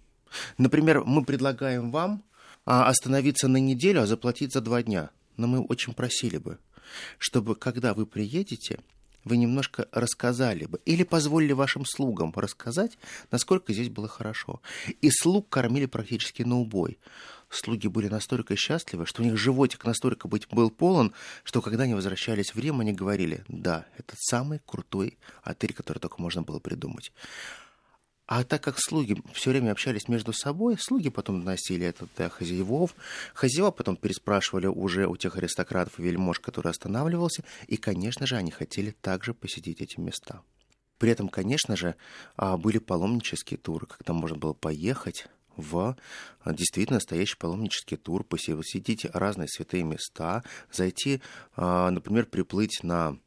Например, 0.59 1.03
мы 1.05 1.25
предлагаем 1.25 1.91
вам 1.91 2.25
а, 2.65 2.89
остановиться 2.89 3.49
на 3.49 3.59
неделю, 3.59 4.03
а 4.03 4.07
заплатить 4.07 4.53
за 4.53 4.61
два 4.61 4.83
дня. 4.83 5.11
Но 5.37 5.47
мы 5.47 5.61
очень 5.61 5.95
просили 5.95 6.39
бы, 6.39 6.59
чтобы, 7.19 7.55
когда 7.57 7.95
вы 7.95 8.07
приедете, 8.07 8.79
вы 9.25 9.37
немножко 9.37 9.89
рассказали 9.93 10.67
бы 10.67 10.81
или 10.85 11.03
позволили 11.03 11.53
вашим 11.53 11.85
слугам 11.87 12.33
рассказать, 12.37 12.99
насколько 13.31 13.73
здесь 13.73 13.89
было 13.89 14.07
хорошо. 14.07 14.61
И 15.01 15.11
слуг 15.11 15.49
кормили 15.49 15.87
практически 15.87 16.43
на 16.43 16.59
убой. 16.59 16.99
Слуги 17.49 17.87
были 17.89 18.09
настолько 18.09 18.57
счастливы, 18.57 19.07
что 19.07 19.23
у 19.23 19.25
них 19.25 19.37
животик 19.37 19.85
настолько 19.85 20.29
быть 20.29 20.49
был 20.49 20.71
полон, 20.71 21.13
что 21.45 21.63
когда 21.63 21.85
они 21.85 21.95
возвращались 21.95 22.55
в 22.55 22.59
Рим, 22.59 22.81
они 22.81 22.93
говорили, 22.93 23.45
да, 23.49 23.87
это 23.97 24.15
самый 24.19 24.61
крутой 24.67 25.19
отель, 25.43 25.73
который 25.73 25.99
только 25.99 26.21
можно 26.21 26.43
было 26.43 26.59
придумать. 26.59 27.13
А 28.27 28.43
так 28.43 28.63
как 28.63 28.79
слуги 28.79 29.23
все 29.35 29.51
время 29.51 29.73
общались 29.73 30.09
между 30.09 30.33
собой, 30.33 30.79
слуги 30.79 31.11
потом 31.11 31.41
доносили 31.41 31.87
это 31.87 32.09
до 32.17 32.31
хозяевов, 32.31 32.95
хозяева 33.35 33.71
потом 33.71 33.97
переспрашивали 33.97 34.67
уже 34.67 35.07
у 35.07 35.17
тех 35.17 35.37
аристократов 35.37 35.99
и 35.99 36.03
вельмож, 36.03 36.41
который 36.41 36.71
останавливался, 36.71 37.45
и, 37.67 37.77
конечно 37.77 38.27
же, 38.27 38.37
они 38.37 38.51
хотели 38.51 38.93
также 38.93 39.35
посетить 39.35 39.83
эти 39.83 40.01
места. 40.01 40.41
При 40.99 41.11
этом, 41.11 41.29
конечно 41.29 41.77
же, 41.77 41.97
а, 42.37 42.57
были 42.57 42.79
паломнические 42.79 43.59
туры, 43.59 43.87
когда 43.87 44.15
можно 44.15 44.39
было 44.39 44.55
поехать 44.55 45.27
в 45.57 45.97
а, 46.41 46.53
действительно 46.53 46.97
настоящий 46.97 47.37
паломнический 47.37 47.97
тур, 47.97 48.25
посетить 48.25 49.05
разные 49.13 49.49
святые 49.49 49.83
места, 49.83 50.43
зайти, 50.73 51.21
а, 51.57 51.91
например, 51.91 52.25
приплыть 52.25 52.83
на 52.83 53.19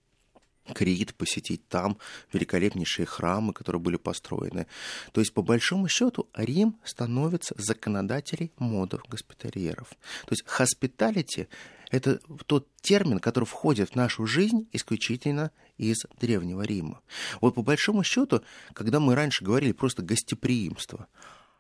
Крит, 0.74 1.16
посетить 1.16 1.68
там 1.68 1.98
великолепнейшие 2.34 3.06
храмы, 3.06 3.54
которые 3.54 3.82
были 3.82 3.98
построены. 3.98 4.68
То 5.12 5.22
есть, 5.22 5.34
по 5.34 5.42
большому 5.42 5.88
счету, 5.88 6.30
Рим 6.34 6.78
становится 6.84 7.56
законодателем 7.58 8.52
модов 8.58 9.02
госпитальеров. 9.10 9.90
То 10.26 10.32
есть, 10.32 10.44
хоспиталити– 10.46 11.48
это 11.90 12.20
тот 12.46 12.68
термин, 12.82 13.20
который 13.20 13.46
входит 13.46 13.92
в 13.92 13.96
нашу 13.96 14.26
жизнь 14.26 14.68
исключительно 14.72 15.52
из 15.78 16.06
Древнего 16.20 16.64
Рима. 16.64 17.02
Вот 17.42 17.56
по 17.56 17.64
большому 17.64 18.04
счету, 18.04 18.42
когда 18.74 19.00
мы 19.00 19.16
раньше 19.16 19.46
говорили 19.46 19.72
просто 19.72 20.02
гостеприимство, 20.02 21.08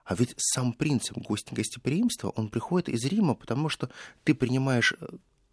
а 0.03 0.15
ведь 0.15 0.33
сам 0.37 0.73
принцип 0.73 1.17
гостеприимства, 1.51 2.29
он 2.29 2.49
приходит 2.49 2.89
из 2.89 3.03
Рима, 3.05 3.35
потому 3.35 3.69
что 3.69 3.89
ты 4.23 4.33
принимаешь 4.33 4.93
э, 4.99 5.05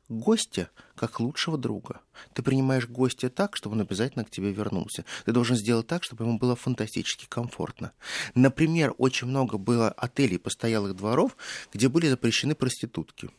гостя 0.08 0.70
как 0.94 1.20
лучшего 1.20 1.58
друга. 1.58 2.00
Ты 2.32 2.42
принимаешь 2.42 2.88
гостя 2.88 3.30
так, 3.30 3.56
чтобы 3.56 3.76
он 3.76 3.82
обязательно 3.82 4.24
к 4.24 4.30
тебе 4.30 4.52
вернулся. 4.52 5.04
Ты 5.24 5.32
должен 5.32 5.56
сделать 5.56 5.86
так, 5.86 6.04
чтобы 6.04 6.24
ему 6.24 6.38
было 6.38 6.56
фантастически 6.56 7.26
комфортно. 7.28 7.92
Например, 8.34 8.94
очень 8.98 9.26
много 9.26 9.58
было 9.58 9.90
отелей 9.90 10.38
постоялых 10.38 10.94
дворов, 10.96 11.36
где 11.72 11.88
были 11.88 12.08
запрещены 12.08 12.54
проститутки. 12.54 13.30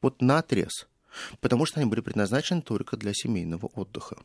Вот 0.00 0.20
на 0.20 0.38
отрез. 0.38 0.86
Потому 1.40 1.64
что 1.64 1.80
они 1.80 1.88
были 1.88 2.00
предназначены 2.00 2.62
только 2.62 2.96
для 2.96 3.12
семейного 3.14 3.66
отдыха. 3.66 4.16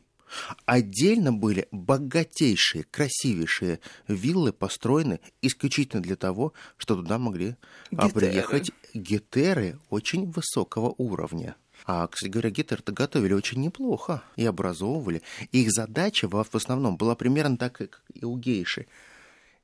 Отдельно 0.64 1.32
были 1.32 1.66
богатейшие, 1.72 2.84
красивейшие 2.84 3.80
виллы, 4.06 4.52
построены 4.52 5.20
исключительно 5.42 6.02
для 6.02 6.16
того, 6.16 6.52
что 6.76 6.94
туда 6.94 7.18
могли 7.18 7.56
а, 7.96 8.06
гетеры. 8.06 8.12
приехать 8.12 8.70
гетеры 8.94 9.78
очень 9.88 10.30
высокого 10.30 10.94
уровня. 10.98 11.56
А, 11.86 12.06
кстати 12.06 12.30
говоря, 12.30 12.50
Гитлер-то 12.50 12.92
готовили 12.92 13.32
очень 13.32 13.60
неплохо 13.60 14.22
и 14.36 14.44
образовывали. 14.44 15.22
их 15.52 15.70
задача 15.72 16.28
в 16.28 16.54
основном 16.54 16.96
была 16.96 17.14
примерно 17.14 17.56
так, 17.56 17.72
как 17.72 18.02
и 18.12 18.24
у 18.24 18.36
гейши. 18.36 18.86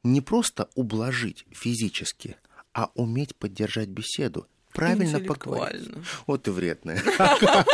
Не 0.03 0.21
просто 0.21 0.69
ублажить 0.75 1.47
физически, 1.51 2.37
а 2.73 2.91
уметь 2.95 3.35
поддержать 3.35 3.89
беседу, 3.89 4.47
правильно 4.73 5.21
поговорить. 5.21 5.91
Вот 6.27 6.45
ты 6.45 6.53
вредная. 6.53 7.03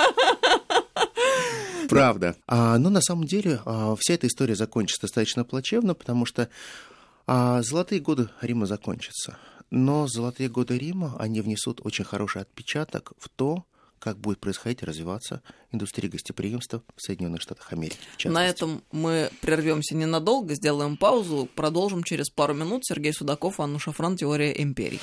Правда. 1.89 2.37
А, 2.47 2.79
но 2.79 2.89
на 2.89 3.03
самом 3.03 3.25
деле 3.25 3.61
а, 3.67 3.97
вся 3.97 4.15
эта 4.15 4.27
история 4.27 4.55
закончится 4.55 5.03
достаточно 5.03 5.45
плачевно, 5.45 5.95
потому 5.95 6.25
что 6.25 6.49
а, 7.27 7.61
золотые 7.63 8.01
годы 8.01 8.31
Рима 8.41 8.65
закончатся. 8.67 9.37
Но 9.71 10.07
золотые 10.07 10.49
годы 10.49 10.79
Рима, 10.79 11.17
они 11.19 11.41
внесут 11.41 11.81
очень 11.85 12.05
хороший 12.05 12.43
отпечаток 12.43 13.13
в 13.19 13.29
то, 13.29 13.65
как 14.03 14.19
будет 14.19 14.41
происходить 14.41 14.83
и 14.83 14.85
развиваться 14.85 15.43
индустрия 15.71 16.11
гостеприимства 16.11 16.83
в 16.97 17.01
Соединенных 17.01 17.41
Штатах 17.41 17.73
Америки. 17.73 17.99
На 18.25 18.45
этом 18.45 18.83
мы 18.91 19.31
прервемся 19.41 19.95
ненадолго, 19.95 20.57
сделаем 20.57 20.97
паузу, 20.97 21.49
продолжим 21.55 22.03
через 22.03 22.29
пару 22.29 22.53
минут. 22.53 22.85
Сергей 22.85 23.13
Судаков, 23.13 23.61
Анна 23.61 23.79
Шафран, 23.79 24.17
«Теория 24.17 24.51
империй». 24.61 25.01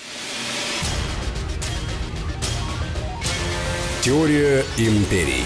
Теория 4.01 4.65
империй. 4.77 5.45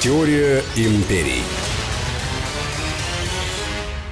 Теория 0.00 0.62
империй. 0.76 1.67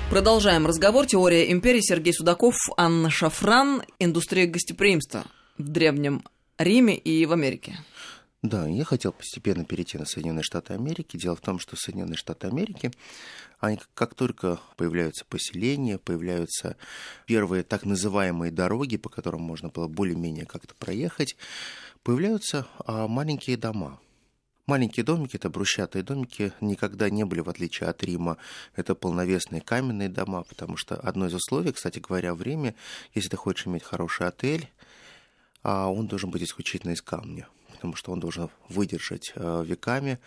Продолжаем 0.08 0.66
разговор. 0.66 1.04
Теория 1.06 1.50
империи. 1.50 1.80
Сергей 1.80 2.12
Судаков, 2.12 2.54
Анна 2.76 3.10
Шафран. 3.10 3.82
Индустрия 3.98 4.46
гостеприимства 4.46 5.24
в 5.58 5.68
Древнем 5.68 6.22
Риме 6.58 6.96
и 6.96 7.26
в 7.26 7.32
Америке. 7.32 7.78
Да, 8.40 8.68
я 8.68 8.84
хотел 8.84 9.12
постепенно 9.12 9.64
перейти 9.64 9.98
на 9.98 10.06
Соединенные 10.06 10.44
Штаты 10.44 10.74
Америки. 10.74 11.16
Дело 11.16 11.34
в 11.34 11.40
том, 11.40 11.58
что 11.58 11.74
Соединенные 11.74 12.16
Штаты 12.16 12.46
Америки 12.46 12.92
Они, 13.58 13.80
как 13.94 14.14
только 14.14 14.60
появляются 14.76 15.24
поселения, 15.24 15.98
появляются 15.98 16.76
первые 17.26 17.64
так 17.64 17.84
называемые 17.84 18.52
дороги, 18.52 18.98
по 18.98 19.08
которым 19.08 19.40
можно 19.42 19.70
было 19.70 19.88
более-менее 19.88 20.46
как-то 20.46 20.74
проехать, 20.76 21.36
появляются 22.04 22.68
а, 22.84 23.08
маленькие 23.08 23.56
дома. 23.56 23.98
Маленькие 24.68 25.04
домики, 25.04 25.36
это 25.36 25.48
брусчатые 25.48 26.02
домики, 26.02 26.52
никогда 26.60 27.08
не 27.08 27.24
были, 27.24 27.38
в 27.38 27.48
отличие 27.48 27.88
от 27.88 28.02
Рима, 28.02 28.36
это 28.74 28.96
полновесные 28.96 29.60
каменные 29.60 30.08
дома, 30.08 30.42
потому 30.42 30.76
что 30.76 30.96
одно 30.96 31.26
из 31.26 31.34
условий, 31.34 31.70
кстати 31.70 32.00
говоря, 32.00 32.34
в 32.34 32.42
Риме, 32.42 32.74
если 33.14 33.28
ты 33.28 33.36
хочешь 33.36 33.68
иметь 33.68 33.84
хороший 33.84 34.26
отель, 34.26 34.68
а 35.62 35.88
он 35.88 36.08
должен 36.08 36.32
быть 36.32 36.42
исключительно 36.42 36.90
из 36.90 37.00
камня, 37.00 37.46
потому 37.70 37.94
что 37.94 38.10
он 38.10 38.18
должен 38.18 38.50
выдержать 38.68 39.32
а, 39.36 39.62
веками 39.62 40.18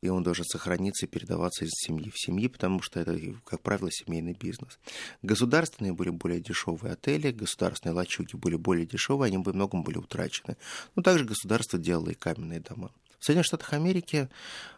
и 0.00 0.08
он 0.08 0.22
должен 0.22 0.46
сохраниться 0.46 1.04
и 1.04 1.08
передаваться 1.08 1.66
из 1.66 1.72
семьи 1.72 2.10
в 2.10 2.18
семьи, 2.18 2.48
потому 2.48 2.80
что 2.80 3.00
это, 3.00 3.18
как 3.44 3.60
правило, 3.60 3.90
семейный 3.90 4.32
бизнес. 4.32 4.78
Государственные 5.20 5.92
были 5.92 6.08
более 6.08 6.40
дешевые 6.40 6.94
отели, 6.94 7.32
государственные 7.32 7.94
лачуги 7.94 8.34
были 8.34 8.56
более 8.56 8.86
дешевые, 8.86 9.28
они 9.28 9.38
бы 9.38 9.52
многом 9.52 9.82
были 9.82 9.98
утрачены. 9.98 10.56
Но 10.94 11.02
также 11.02 11.24
государство 11.26 11.78
делало 11.78 12.10
и 12.10 12.14
каменные 12.14 12.60
дома. 12.60 12.90
В 13.24 13.26
Соединенных 13.26 13.46
Штатах 13.46 13.72
Америки 13.72 14.28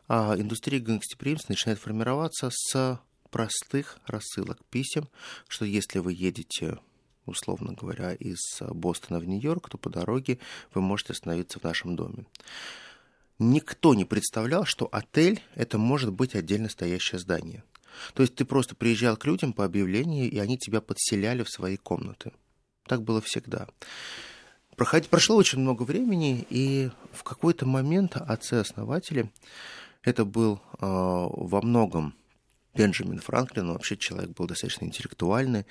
а, 0.06 0.36
индустрия 0.38 0.78
гостеприимства 0.78 1.50
начинает 1.50 1.80
формироваться 1.80 2.50
с 2.52 3.00
простых 3.32 3.98
рассылок 4.06 4.64
писем, 4.70 5.08
что 5.48 5.64
если 5.64 5.98
вы 5.98 6.12
едете 6.12 6.78
условно 7.24 7.72
говоря, 7.72 8.14
из 8.14 8.38
Бостона 8.60 9.18
в 9.18 9.24
Нью-Йорк, 9.26 9.68
то 9.68 9.78
по 9.78 9.90
дороге 9.90 10.38
вы 10.72 10.80
можете 10.80 11.12
остановиться 11.12 11.58
в 11.58 11.64
нашем 11.64 11.96
доме 11.96 12.24
никто 13.40 13.94
не 13.94 14.04
представлял, 14.04 14.64
что 14.64 14.88
отель 14.92 15.42
это 15.56 15.76
может 15.76 16.12
быть 16.12 16.36
отдельно 16.36 16.68
стоящее 16.68 17.18
здание. 17.18 17.64
То 18.14 18.22
есть 18.22 18.36
ты 18.36 18.44
просто 18.44 18.76
приезжал 18.76 19.16
к 19.16 19.24
людям 19.26 19.52
по 19.52 19.64
объявлению, 19.64 20.30
и 20.30 20.38
они 20.38 20.56
тебя 20.56 20.80
подселяли 20.80 21.42
в 21.42 21.50
свои 21.50 21.76
комнаты. 21.76 22.32
Так 22.86 23.02
было 23.02 23.20
всегда. 23.20 23.66
Проходи, 24.76 25.08
прошло 25.08 25.36
очень 25.36 25.60
много 25.60 25.84
времени, 25.84 26.46
и 26.50 26.90
в 27.10 27.22
какой-то 27.22 27.64
момент 27.64 28.16
отцы-основатели, 28.16 29.32
это 30.02 30.26
был 30.26 30.56
э, 30.56 30.60
во 30.80 31.62
многом 31.62 32.14
Бенджамин 32.74 33.20
Франклин, 33.20 33.72
вообще 33.72 33.96
человек 33.96 34.36
был 34.36 34.46
достаточно 34.46 34.84
интеллектуальный, 34.84 35.64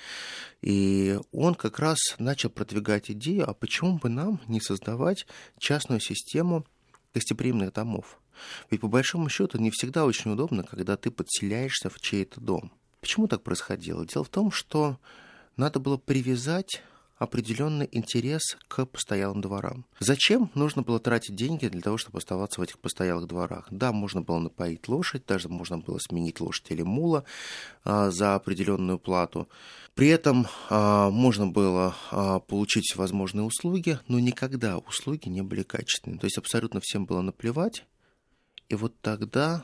и 0.64 1.20
он 1.32 1.54
как 1.54 1.78
раз 1.78 2.00
начал 2.18 2.50
продвигать 2.50 3.12
идею, 3.12 3.48
а 3.48 3.54
почему 3.54 4.00
бы 4.00 4.10
нам 4.10 4.42
не 4.48 4.60
создавать 4.60 5.28
частную 5.60 6.00
систему 6.00 6.66
гостеприимных 7.14 7.74
домов. 7.74 8.20
Ведь 8.72 8.82
по 8.82 8.88
большому 8.88 9.30
счету 9.30 9.60
не 9.60 9.70
всегда 9.70 10.06
очень 10.06 10.32
удобно, 10.32 10.64
когда 10.64 10.98
ты 10.98 11.12
подселяешься 11.12 11.92
в 11.92 12.00
чей-то 12.00 12.42
дом. 12.42 12.72
Почему 13.02 13.28
так 13.28 13.44
происходило? 13.44 14.04
Дело 14.04 14.24
в 14.24 14.30
том, 14.30 14.50
что 14.50 15.00
надо 15.58 15.80
было 15.80 15.98
привязать 15.98 16.82
определенный 17.18 17.88
интерес 17.92 18.58
к 18.68 18.86
постоялым 18.86 19.42
дворам. 19.42 19.86
Зачем 20.00 20.52
нужно 20.54 20.82
было 20.82 21.00
тратить 21.00 21.36
деньги 21.36 21.68
для 21.68 21.82
того, 21.82 21.98
чтобы 21.98 22.18
оставаться 22.18 22.60
в 22.60 22.64
этих 22.64 22.80
постоялых 22.80 23.28
дворах? 23.28 23.68
Да, 23.72 23.92
можно 23.92 24.22
было 24.22 24.40
напоить 24.40 24.88
лошадь, 24.88 25.26
даже 25.26 25.48
можно 25.48 25.78
было 25.78 25.98
сменить 26.00 26.40
лошадь 26.42 26.72
или 26.72 26.82
мула 26.82 27.24
а, 27.84 28.12
за 28.12 28.36
определенную 28.36 29.00
плату. 29.00 29.48
При 29.94 30.10
этом 30.10 30.48
а, 30.70 31.10
можно 31.10 31.48
было 31.48 31.96
а, 32.12 32.40
получить 32.40 32.96
возможные 32.98 33.44
услуги, 33.44 33.98
но 34.10 34.20
никогда 34.20 34.78
услуги 34.78 35.30
не 35.30 35.42
были 35.42 35.64
качественными. 35.64 36.20
То 36.20 36.26
есть 36.26 36.38
абсолютно 36.38 36.82
всем 36.82 37.06
было 37.06 37.22
наплевать. 37.22 37.86
И 38.68 38.76
вот 38.76 39.00
тогда 39.00 39.64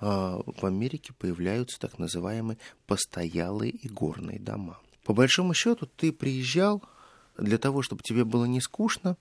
а, 0.00 0.40
в 0.46 0.64
Америке 0.64 1.12
появляются 1.12 1.78
так 1.78 1.98
называемые 1.98 2.56
постоялые 2.86 3.72
и 3.72 3.88
горные 3.88 4.38
дома. 4.38 4.78
По 5.08 5.14
большому 5.14 5.54
счету, 5.54 5.86
ты 5.86 6.12
приезжал 6.12 6.82
для 7.38 7.56
того, 7.56 7.80
чтобы 7.80 8.02
тебе 8.02 8.26
было 8.26 8.44
не 8.44 8.60
скучно, 8.60 9.16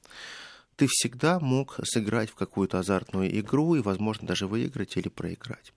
ты 0.76 0.86
всегда 0.90 1.40
мог 1.40 1.80
сыграть 1.86 2.30
в 2.30 2.36
какую-то 2.36 2.80
азартную 2.80 3.40
игру 3.40 3.74
и, 3.76 3.80
возможно, 3.80 4.28
даже 4.28 4.48
выиграть 4.48 4.98
или 4.98 5.08
проиграть. 5.08 5.72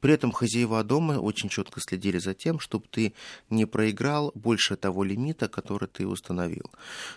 При 0.00 0.14
этом 0.14 0.32
хозяева 0.32 0.82
дома 0.84 1.14
очень 1.14 1.48
четко 1.48 1.80
следили 1.80 2.18
за 2.18 2.34
тем, 2.34 2.60
чтобы 2.60 2.86
ты 2.90 3.14
не 3.48 3.66
проиграл 3.66 4.32
больше 4.34 4.76
того 4.76 5.04
лимита, 5.04 5.48
который 5.48 5.88
ты 5.88 6.06
установил. 6.06 6.70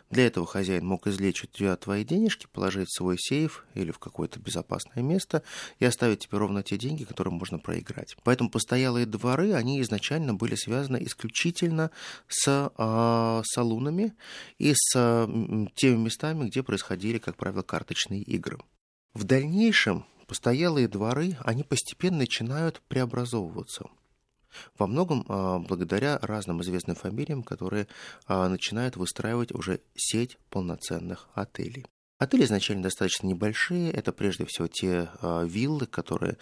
Для 0.10 0.28
этого 0.28 0.46
хозяин 0.46 0.86
мог 0.86 1.08
извлечь 1.08 1.44
у 1.44 1.48
тебя 1.48 1.76
твои 1.76 2.04
денежки, 2.04 2.48
положить 2.52 2.90
в 2.90 2.98
свой 2.98 3.18
сейф 3.18 3.66
или 3.74 3.92
в 3.92 4.00
какое-то 4.00 4.40
безопасное 4.40 5.04
место 5.04 5.44
и 5.80 5.86
оставить 5.86 6.20
тебе 6.20 6.38
ровно 6.38 6.64
те 6.64 6.78
деньги, 6.78 7.04
которые 7.04 7.34
можно 7.34 7.60
проиграть. 7.60 8.16
Поэтому 8.24 8.50
постоялые 8.50 9.06
дворы, 9.06 9.54
они 9.54 9.82
изначально 9.82 10.34
были 10.34 10.56
связаны 10.56 11.04
исключительно 11.04 11.92
с 12.28 12.72
э, 12.78 13.42
салунами 13.46 14.14
и 14.58 14.74
с 14.76 14.94
э, 14.96 15.68
теми 15.76 15.98
местами, 15.98 16.50
где 16.50 16.64
происходили, 16.64 17.18
как 17.18 17.36
правило, 17.36 17.62
карточные 17.62 18.22
игры. 18.22 18.60
В 19.14 19.26
дальнейшем 19.26 20.06
постоялые 20.28 20.88
дворы, 20.88 21.38
они 21.44 21.64
постепенно 21.64 22.18
начинают 22.18 22.82
преобразовываться. 22.88 23.86
Во 24.78 24.88
многом 24.88 25.26
а, 25.28 25.60
благодаря 25.60 26.20
разным 26.22 26.62
известным 26.62 26.96
фамилиям, 26.96 27.44
которые 27.44 27.88
а, 28.28 28.48
начинают 28.50 28.96
выстраивать 28.96 29.52
уже 29.52 29.82
сеть 29.96 30.38
полноценных 30.50 31.28
отелей. 31.34 31.86
Отели 32.20 32.46
изначально 32.46 32.84
достаточно 32.84 33.28
небольшие. 33.28 33.92
Это 33.92 34.14
прежде 34.14 34.46
всего 34.46 34.68
те 34.68 35.10
а, 35.22 35.44
виллы, 35.44 35.88
которые 35.88 36.38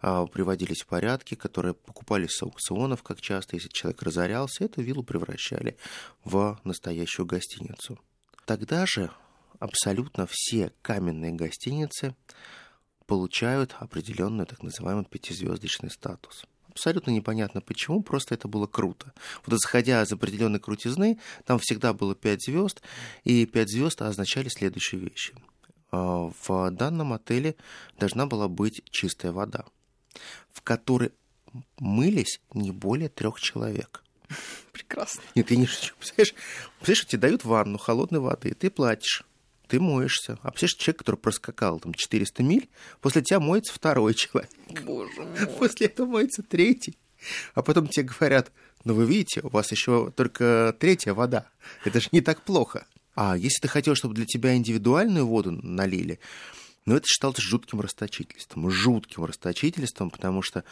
приводились 0.00 0.82
в 0.82 0.86
порядке, 0.86 1.36
которые 1.36 1.74
покупались 1.74 2.32
с 2.32 2.42
аукционов, 2.42 3.02
как 3.02 3.20
часто, 3.20 3.56
если 3.56 3.68
человек 3.68 4.02
разорялся, 4.02 4.64
эту 4.64 4.82
виллу 4.82 5.04
превращали 5.04 5.76
в 6.24 6.60
настоящую 6.64 7.26
гостиницу. 7.26 7.98
Тогда 8.44 8.84
же 8.84 9.10
абсолютно 9.60 10.26
все 10.28 10.72
каменные 10.82 11.32
гостиницы 11.32 12.16
получают 13.06 13.74
определенный 13.78 14.46
так 14.46 14.62
называемый 14.62 15.04
пятизвездочный 15.04 15.90
статус. 15.90 16.44
Абсолютно 16.68 17.10
непонятно 17.10 17.60
почему, 17.60 18.02
просто 18.02 18.34
это 18.34 18.48
было 18.48 18.66
круто. 18.66 19.12
Вот 19.44 19.54
исходя 19.54 20.02
из 20.02 20.10
определенной 20.10 20.58
крутизны, 20.58 21.18
там 21.44 21.58
всегда 21.58 21.92
было 21.92 22.14
пять 22.14 22.42
звезд, 22.42 22.80
и 23.24 23.44
пять 23.44 23.70
звезд 23.70 24.00
означали 24.00 24.48
следующие 24.48 25.00
вещи. 25.00 25.34
А, 25.90 26.30
в 26.46 26.70
данном 26.70 27.12
отеле 27.12 27.56
должна 27.98 28.26
была 28.26 28.48
быть 28.48 28.82
чистая 28.90 29.32
вода, 29.32 29.66
в 30.50 30.62
которой 30.62 31.12
мылись 31.78 32.40
не 32.54 32.70
более 32.70 33.10
трех 33.10 33.38
человек. 33.38 34.02
Прекрасно. 34.72 35.22
Нет, 35.34 35.48
ты 35.48 35.56
не 35.56 35.66
шучу. 35.66 35.94
Представляешь, 35.98 36.34
представляешь, 36.78 37.06
тебе 37.06 37.20
дают 37.20 37.44
ванну 37.44 37.76
холодной 37.76 38.20
воды, 38.20 38.48
и 38.48 38.54
ты 38.54 38.70
платишь 38.70 39.24
ты 39.72 39.80
моешься. 39.80 40.38
А 40.42 40.50
представляешь, 40.50 40.74
человек, 40.74 40.98
который 40.98 41.16
проскакал 41.16 41.80
там 41.80 41.94
400 41.94 42.42
миль, 42.42 42.68
после 43.00 43.22
тебя 43.22 43.40
моется 43.40 43.72
второй 43.72 44.12
человек. 44.14 44.50
Боже 44.84 45.22
мой. 45.22 45.46
После 45.58 45.86
этого 45.86 46.06
моется 46.06 46.42
третий. 46.42 46.98
А 47.54 47.62
потом 47.62 47.86
тебе 47.86 48.08
говорят, 48.08 48.52
ну 48.84 48.92
вы 48.92 49.06
видите, 49.06 49.40
у 49.42 49.48
вас 49.48 49.72
еще 49.72 50.12
только 50.14 50.76
третья 50.78 51.14
вода. 51.14 51.46
Это 51.86 52.02
же 52.02 52.10
не 52.12 52.20
так 52.20 52.42
плохо. 52.42 52.86
А 53.14 53.34
если 53.34 53.62
ты 53.62 53.68
хотел, 53.68 53.94
чтобы 53.94 54.14
для 54.14 54.26
тебя 54.26 54.54
индивидуальную 54.54 55.26
воду 55.26 55.52
налили, 55.52 56.20
но 56.84 56.96
это 56.96 57.06
считалось 57.06 57.38
жутким 57.38 57.80
расточительством, 57.80 58.70
жутким 58.70 59.24
расточительством, 59.24 60.10
потому 60.10 60.42
что 60.42 60.64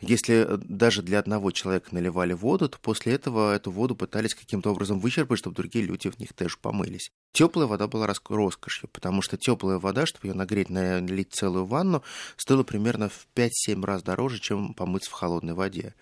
если 0.00 0.46
э, 0.46 0.56
даже 0.58 1.02
для 1.02 1.18
одного 1.18 1.50
человека 1.50 1.94
наливали 1.94 2.32
воду, 2.34 2.68
то 2.68 2.78
после 2.78 3.14
этого 3.14 3.54
эту 3.54 3.70
воду 3.70 3.94
пытались 3.94 4.34
каким-то 4.34 4.70
образом 4.70 5.00
вычерпать, 5.00 5.38
чтобы 5.38 5.56
другие 5.56 5.84
люди 5.84 6.08
в 6.10 6.18
них 6.18 6.32
тоже 6.32 6.56
помылись. 6.60 7.10
Теплая 7.32 7.66
вода 7.66 7.88
была 7.88 8.06
роскошью, 8.28 8.88
потому 8.92 9.22
что 9.22 9.36
теплая 9.36 9.78
вода, 9.78 10.06
чтобы 10.06 10.28
ее 10.28 10.34
нагреть, 10.34 10.70
налить 10.70 11.32
целую 11.32 11.64
ванну, 11.64 12.02
стоила 12.36 12.62
примерно 12.62 13.08
в 13.08 13.26
5-7 13.34 13.84
раз 13.84 14.02
дороже, 14.02 14.38
чем 14.38 14.74
помыться 14.74 15.10
в 15.10 15.14
холодной 15.14 15.54
воде. 15.54 15.94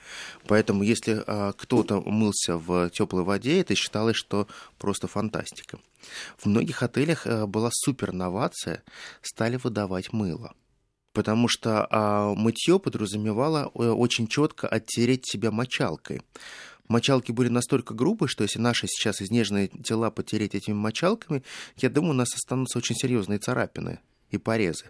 Поэтому 0.46 0.82
если 0.82 1.22
а, 1.26 1.52
кто-то 1.52 2.00
мылся 2.00 2.58
в 2.58 2.90
теплой 2.90 3.22
воде, 3.22 3.60
это 3.60 3.74
считалось, 3.74 4.16
что 4.16 4.46
просто 4.78 5.06
фантастика. 5.06 5.78
В 6.36 6.46
многих 6.46 6.82
отелях 6.82 7.26
э, 7.26 7.46
была 7.46 7.70
супер 7.72 8.12
новация, 8.12 8.82
стали 9.20 9.56
выдавать 9.56 10.12
мыло. 10.12 10.54
Потому 11.12 11.46
что 11.46 11.86
а, 11.90 12.34
мытье 12.34 12.78
подразумевало 12.78 13.70
э, 13.74 13.88
очень 13.88 14.26
четко 14.26 14.66
оттереть 14.66 15.26
себя 15.26 15.50
мочалкой. 15.50 16.22
Мочалки 16.88 17.32
были 17.32 17.48
настолько 17.48 17.94
грубые, 17.94 18.28
что 18.28 18.44
если 18.44 18.58
наши 18.58 18.86
сейчас 18.86 19.20
изнеженные 19.20 19.68
тела 19.68 20.10
потереть 20.10 20.54
этими 20.54 20.74
мочалками, 20.74 21.42
я 21.76 21.90
думаю, 21.90 22.12
у 22.12 22.16
нас 22.16 22.34
останутся 22.34 22.78
очень 22.78 22.96
серьезные 22.96 23.38
царапины 23.38 24.00
и 24.30 24.38
порезы. 24.38 24.86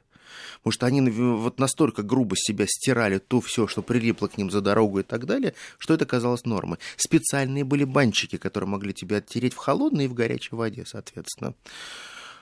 Потому 0.58 0.72
что 0.72 0.86
они 0.86 1.00
вот 1.10 1.58
настолько 1.58 2.02
грубо 2.02 2.36
себя 2.36 2.66
стирали 2.66 3.18
то 3.18 3.40
все, 3.40 3.66
что 3.66 3.82
прилипло 3.82 4.28
к 4.28 4.38
ним 4.38 4.50
за 4.50 4.60
дорогу 4.60 5.00
и 5.00 5.02
так 5.02 5.26
далее, 5.26 5.54
что 5.78 5.94
это 5.94 6.06
казалось 6.06 6.44
нормой. 6.44 6.78
Специальные 6.96 7.64
были 7.64 7.84
банчики, 7.84 8.36
которые 8.36 8.68
могли 8.68 8.94
тебя 8.94 9.18
оттереть 9.18 9.54
в 9.54 9.58
холодной 9.58 10.04
и 10.04 10.08
в 10.08 10.14
горячей 10.14 10.54
воде, 10.54 10.84
соответственно. 10.86 11.54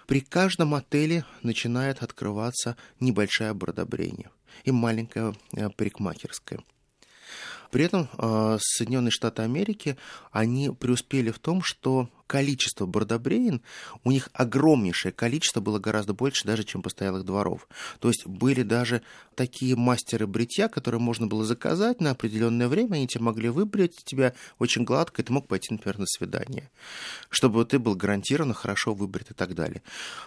При 0.06 0.20
каждом 0.20 0.74
отеле 0.74 1.24
начинает 1.42 2.02
открываться 2.02 2.76
небольшая 2.98 3.54
бродобрение 3.54 4.30
и 4.64 4.72
маленькая 4.72 5.34
э, 5.56 5.70
парикмахерская. 5.70 6.60
При 7.70 7.84
этом 7.84 8.08
э, 8.18 8.58
Соединенные 8.60 9.10
Штаты 9.10 9.42
Америки, 9.42 9.96
они 10.32 10.70
преуспели 10.70 11.30
в 11.30 11.38
том, 11.38 11.62
что 11.62 12.08
количество 12.26 12.86
бордобреин, 12.86 13.60
у 14.04 14.12
них 14.12 14.28
огромнейшее 14.32 15.10
количество, 15.10 15.60
было 15.60 15.80
гораздо 15.80 16.14
больше 16.14 16.46
даже, 16.46 16.62
чем 16.62 16.80
постоялых 16.80 17.24
дворов. 17.24 17.66
То 17.98 18.08
есть 18.08 18.24
были 18.24 18.62
даже 18.62 19.02
такие 19.34 19.74
мастеры 19.74 20.28
бритья, 20.28 20.68
которые 20.68 21.00
можно 21.00 21.26
было 21.26 21.44
заказать 21.44 22.00
на 22.00 22.10
определенное 22.10 22.68
время, 22.68 22.94
они 22.94 23.08
тебе 23.08 23.24
могли 23.24 23.48
выбрить 23.48 24.04
тебя 24.04 24.32
очень 24.60 24.84
гладко, 24.84 25.22
и 25.22 25.24
ты 25.24 25.32
мог 25.32 25.48
пойти, 25.48 25.68
например, 25.72 25.98
на 25.98 26.06
свидание, 26.06 26.70
чтобы 27.30 27.64
ты 27.64 27.80
был 27.80 27.96
гарантированно 27.96 28.54
хорошо 28.54 28.94
выбрит 28.94 29.32
и 29.32 29.34
так 29.34 29.56
далее. 29.56 29.82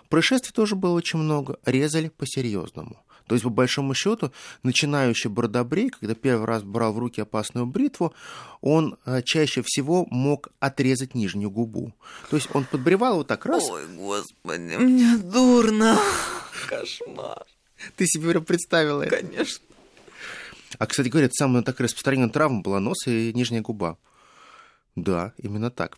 Происшествий 0.10 0.52
тоже 0.54 0.76
было 0.76 0.94
очень 0.94 1.20
много, 1.20 1.58
резали 1.66 2.10
по-серьезному. 2.10 3.02
То 3.28 3.36
есть, 3.36 3.44
по 3.44 3.50
большому 3.50 3.94
счету, 3.94 4.32
начинающий 4.64 5.30
бородобрей, 5.30 5.90
когда 5.90 6.14
первый 6.14 6.46
раз 6.46 6.64
брал 6.64 6.94
в 6.94 7.00
руки 7.00 7.22
опасную 7.22 7.66
бритву, 7.66 8.14
он 8.62 8.98
э, 9.06 9.22
чаще 9.24 9.62
всего 9.66 10.06
мог 10.10 10.50
отрезать 10.60 11.16
нижнюю 11.16 11.50
губу. 11.50 11.94
То 12.30 12.36
есть 12.36 12.50
он 12.54 12.66
подбревал 12.66 13.18
вот 13.18 13.28
так 13.28 13.46
раз. 13.46 13.70
Ой, 13.70 13.88
господи, 13.88 14.76
мне 14.76 15.18
дурно. 15.18 15.98
Кошмар. 16.68 17.46
Ты 17.96 18.06
себе 18.08 18.32
прям 18.32 18.46
представила 18.46 19.04
это? 19.04 19.18
Конечно. 19.18 19.64
А, 20.80 20.88
кстати 20.88 21.08
говоря, 21.10 21.30
самая 21.32 21.64
такая 21.64 21.88
распространенная 21.88 22.30
травма 22.30 22.62
была 22.62 22.80
нос 22.80 23.08
и 23.08 23.32
нижняя 23.34 23.62
губа. 23.62 23.98
Да, 24.96 25.34
именно 25.38 25.72
так. 25.72 25.98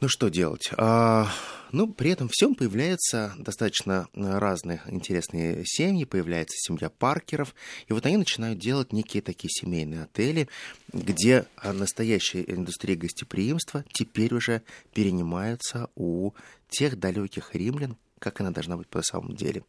Ну 0.00 0.08
что 0.08 0.28
делать? 0.28 0.70
А, 0.76 1.28
ну, 1.72 1.92
при 1.92 2.12
этом 2.12 2.28
всем 2.30 2.54
появляются 2.54 3.34
достаточно 3.36 4.06
разные 4.14 4.80
интересные 4.86 5.64
семьи, 5.64 6.04
появляется 6.04 6.56
семья 6.56 6.88
Паркеров, 6.88 7.52
и 7.88 7.92
вот 7.92 8.06
они 8.06 8.16
начинают 8.16 8.60
делать 8.60 8.92
некие 8.92 9.22
такие 9.22 9.50
семейные 9.50 10.04
отели, 10.04 10.48
где 10.92 11.46
настоящая 11.64 12.44
индустрия 12.46 12.96
гостеприимства 12.96 13.84
теперь 13.92 14.32
уже 14.34 14.62
перенимается 14.94 15.90
у 15.96 16.30
тех 16.68 16.96
далеких 16.96 17.56
римлян, 17.56 17.96
как 18.20 18.40
она 18.40 18.52
должна 18.52 18.76
быть 18.76 18.86
по 18.86 19.02
самом 19.02 19.34
деле. 19.34 19.64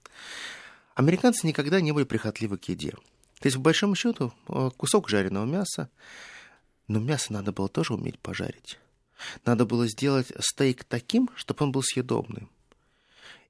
Американцы 0.93 1.47
никогда 1.47 1.81
не 1.81 1.91
были 1.91 2.05
прихотливы 2.05 2.59
к 2.59 2.65
еде. 2.65 2.91
То 3.39 3.47
есть, 3.47 3.57
в 3.57 3.61
большом 3.61 3.95
счету, 3.95 4.31
кусок 4.77 5.09
жареного 5.09 5.45
мяса, 5.45 5.89
но 6.87 6.99
мясо 6.99 7.33
надо 7.33 7.51
было 7.51 7.67
тоже 7.67 7.95
уметь 7.95 8.19
пожарить. 8.19 8.77
Надо 9.45 9.65
было 9.65 9.87
сделать 9.87 10.31
стейк 10.39 10.83
таким, 10.83 11.29
чтобы 11.35 11.65
он 11.65 11.71
был 11.71 11.83
съедобным. 11.83 12.49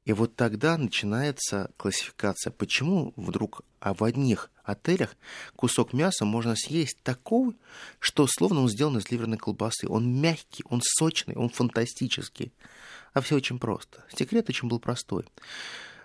И 0.06 0.14
вот 0.14 0.36
тогда 0.36 0.78
начинается 0.78 1.70
классификация, 1.78 2.52
почему 2.52 3.14
вдруг 3.16 3.62
а 3.80 3.94
в 3.94 4.04
одних 4.04 4.50
отелях 4.64 5.16
кусок 5.56 5.94
мяса 5.94 6.26
можно 6.26 6.56
съесть 6.56 6.98
такой, 7.04 7.56
что 8.00 8.28
словно 8.28 8.62
он 8.62 8.70
сделан 8.70 8.98
из 8.98 9.10
ливерной 9.12 9.38
колбасы. 9.38 9.88
Он 9.88 10.20
мягкий, 10.20 10.64
он 10.70 10.82
сочный, 10.84 11.36
он 11.36 11.50
фантастический. 11.50 12.52
А 13.14 13.22
все 13.22 13.36
очень 13.36 13.60
просто. 13.60 14.04
Секрет 14.14 14.50
очень 14.50 14.68
был 14.68 14.80
простой. 14.80 15.26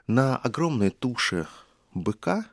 На 0.07 0.37
огромной 0.37 0.91
туше 0.91 1.47
быка 1.95 2.47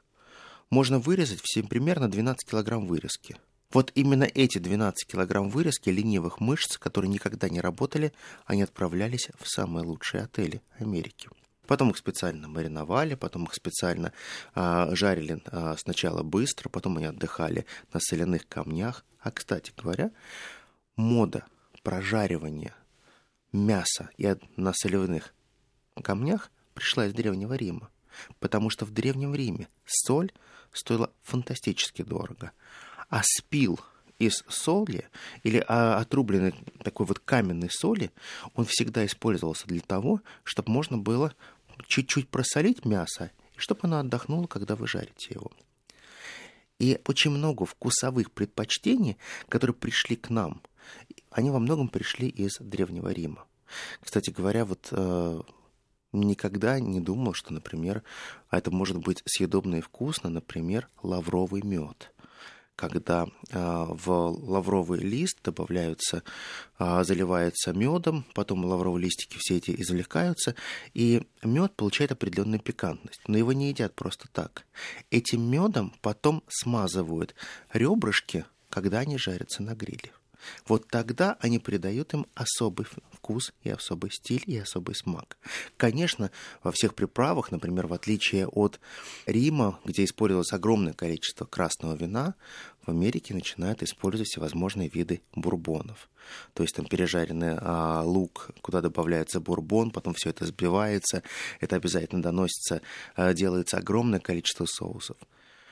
можно 0.69 0.99
вырезать 0.99 1.41
всем 1.43 1.67
примерно 1.67 2.09
12 2.09 2.49
килограмм 2.49 2.87
вырезки– 2.87 3.37
вот 3.73 3.91
именно 3.95 4.23
эти 4.23 4.57
12 4.57 5.07
килограмм 5.07 5.49
вырезки 5.49 5.89
ленивых 5.89 6.39
мышц, 6.39 6.77
которые 6.77 7.09
никогда 7.09 7.49
не 7.49 7.61
работали, 7.61 8.13
они 8.45 8.63
отправлялись 8.63 9.29
в 9.39 9.47
самые 9.47 9.85
лучшие 9.85 10.23
отели 10.23 10.61
Америки. 10.79 11.29
Потом 11.67 11.91
их 11.91 11.97
специально 11.97 12.49
мариновали, 12.49 13.15
потом 13.15 13.45
их 13.45 13.53
специально 13.53 14.11
а, 14.53 14.93
жарили 14.93 15.41
а, 15.45 15.77
сначала 15.77 16.21
быстро, 16.21 16.67
потом 16.67 16.97
они 16.97 17.05
отдыхали 17.05 17.65
на 17.93 17.99
соляных 18.01 18.47
камнях. 18.47 19.05
А, 19.19 19.31
кстати 19.31 19.71
говоря, 19.77 20.11
мода 20.97 21.45
прожаривания 21.83 22.75
мяса 23.53 24.09
и 24.17 24.35
на 24.57 24.73
соляных 24.73 25.33
камнях 26.03 26.51
пришла 26.73 27.05
из 27.05 27.13
Древнего 27.13 27.53
Рима. 27.53 27.89
Потому 28.39 28.69
что 28.69 28.85
в 28.85 28.91
Древнем 28.91 29.33
Риме 29.33 29.69
соль 29.85 30.33
стоила 30.73 31.11
фантастически 31.21 32.01
дорого 32.01 32.51
а 33.11 33.21
спил 33.23 33.79
из 34.17 34.43
соли 34.47 35.09
или 35.43 35.63
а, 35.67 35.97
отрубленной 35.99 36.55
такой 36.83 37.05
вот 37.05 37.19
каменной 37.19 37.69
соли, 37.69 38.11
он 38.55 38.65
всегда 38.65 39.05
использовался 39.05 39.67
для 39.67 39.81
того, 39.81 40.21
чтобы 40.43 40.71
можно 40.71 40.97
было 40.97 41.35
чуть-чуть 41.87 42.29
просолить 42.29 42.85
мясо, 42.85 43.31
и 43.55 43.59
чтобы 43.59 43.81
оно 43.83 43.99
отдохнуло, 43.99 44.47
когда 44.47 44.75
вы 44.75 44.87
жарите 44.87 45.33
его. 45.33 45.51
И 46.79 46.99
очень 47.05 47.31
много 47.31 47.65
вкусовых 47.65 48.31
предпочтений, 48.31 49.17
которые 49.49 49.75
пришли 49.75 50.15
к 50.15 50.29
нам, 50.29 50.61
они 51.29 51.51
во 51.51 51.59
многом 51.59 51.89
пришли 51.89 52.27
из 52.27 52.57
Древнего 52.59 53.09
Рима. 53.09 53.45
Кстати 53.99 54.29
говоря, 54.29 54.65
вот 54.65 54.87
э, 54.91 55.41
никогда 56.13 56.79
не 56.79 57.01
думал, 57.01 57.33
что, 57.33 57.53
например, 57.53 58.03
это 58.51 58.71
может 58.71 58.97
быть 58.97 59.21
съедобно 59.25 59.75
и 59.75 59.81
вкусно, 59.81 60.29
например, 60.29 60.87
лавровый 61.03 61.61
мед 61.61 62.11
когда 62.75 63.27
а, 63.51 63.85
в 63.85 64.09
лавровый 64.09 64.99
лист 64.99 65.37
добавляются, 65.43 66.23
а, 66.77 67.03
заливается 67.03 67.73
медом, 67.73 68.25
потом 68.33 68.65
лавровые 68.65 69.03
листики 69.03 69.37
все 69.39 69.57
эти 69.57 69.71
извлекаются, 69.81 70.55
и 70.93 71.27
мед 71.43 71.75
получает 71.75 72.11
определенную 72.11 72.59
пикантность. 72.59 73.21
Но 73.27 73.37
его 73.37 73.53
не 73.53 73.69
едят 73.69 73.95
просто 73.95 74.27
так. 74.31 74.65
Этим 75.09 75.41
медом 75.41 75.93
потом 76.01 76.43
смазывают 76.47 77.35
ребрышки, 77.71 78.45
когда 78.69 78.99
они 78.99 79.17
жарятся 79.17 79.63
на 79.63 79.75
гриле. 79.75 80.11
Вот 80.67 80.87
тогда 80.87 81.37
они 81.39 81.59
придают 81.59 82.13
им 82.13 82.25
особый 82.33 82.87
вкус 83.11 83.53
и 83.63 83.69
особый 83.69 84.11
стиль 84.11 84.43
и 84.47 84.57
особый 84.57 84.95
смак. 84.95 85.37
Конечно, 85.77 86.31
во 86.63 86.71
всех 86.71 86.95
приправах, 86.95 87.51
например, 87.51 87.87
в 87.87 87.93
отличие 87.93 88.47
от 88.47 88.79
Рима, 89.25 89.79
где 89.85 90.03
использовалось 90.03 90.53
огромное 90.53 90.93
количество 90.93 91.45
красного 91.45 91.95
вина, 91.95 92.35
в 92.85 92.89
Америке 92.89 93.33
начинают 93.33 93.83
использовать 93.83 94.29
всевозможные 94.29 94.89
виды 94.89 95.21
бурбонов. 95.35 96.09
То 96.53 96.63
есть 96.63 96.75
там 96.75 96.85
пережаренный 96.85 97.57
а, 97.59 98.01
лук, 98.03 98.51
куда 98.61 98.81
добавляется 98.81 99.39
бурбон, 99.39 99.91
потом 99.91 100.13
все 100.13 100.29
это 100.29 100.45
сбивается, 100.45 101.23
это 101.59 101.75
обязательно 101.75 102.21
доносится, 102.21 102.81
а, 103.15 103.33
делается 103.33 103.77
огромное 103.77 104.19
количество 104.19 104.65
соусов. 104.65 105.17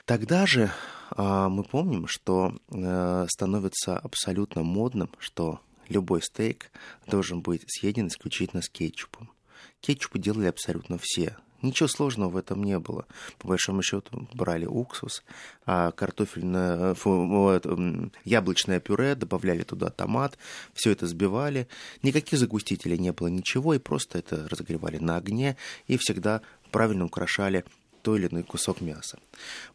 Тогда 0.04 0.46
же 0.46 0.70
а, 1.10 1.48
мы 1.48 1.64
помним, 1.64 2.06
что 2.06 2.54
а, 2.70 3.26
становится 3.28 3.98
абсолютно 3.98 4.62
модным, 4.62 5.10
что 5.18 5.60
любой 5.88 6.22
стейк 6.22 6.70
должен 7.06 7.40
быть 7.40 7.64
съеден 7.66 8.08
исключительно 8.08 8.62
с 8.62 8.68
кетчупом. 8.68 9.30
Кетчупы 9.80 10.18
делали 10.18 10.46
абсолютно 10.46 10.98
все. 11.00 11.36
Ничего 11.62 11.88
сложного 11.88 12.30
в 12.30 12.36
этом 12.38 12.64
не 12.64 12.78
было. 12.78 13.06
По 13.38 13.48
большому 13.48 13.82
счету 13.82 14.26
брали 14.32 14.64
уксус, 14.64 15.22
а 15.66 15.90
картофельное, 15.92 16.94
фу, 16.94 18.10
яблочное 18.24 18.80
пюре, 18.80 19.14
добавляли 19.14 19.62
туда 19.62 19.90
томат, 19.90 20.38
все 20.72 20.92
это 20.92 21.06
сбивали. 21.06 21.68
Никаких 22.02 22.38
загустителей 22.38 22.96
не 22.96 23.12
было, 23.12 23.28
ничего, 23.28 23.74
и 23.74 23.78
просто 23.78 24.18
это 24.18 24.48
разогревали 24.48 24.98
на 24.98 25.16
огне 25.16 25.56
и 25.86 25.98
всегда 25.98 26.40
правильно 26.70 27.04
украшали 27.04 27.64
той 28.02 28.18
или 28.18 28.28
иной 28.28 28.42
кусок 28.42 28.80
мяса. 28.80 29.18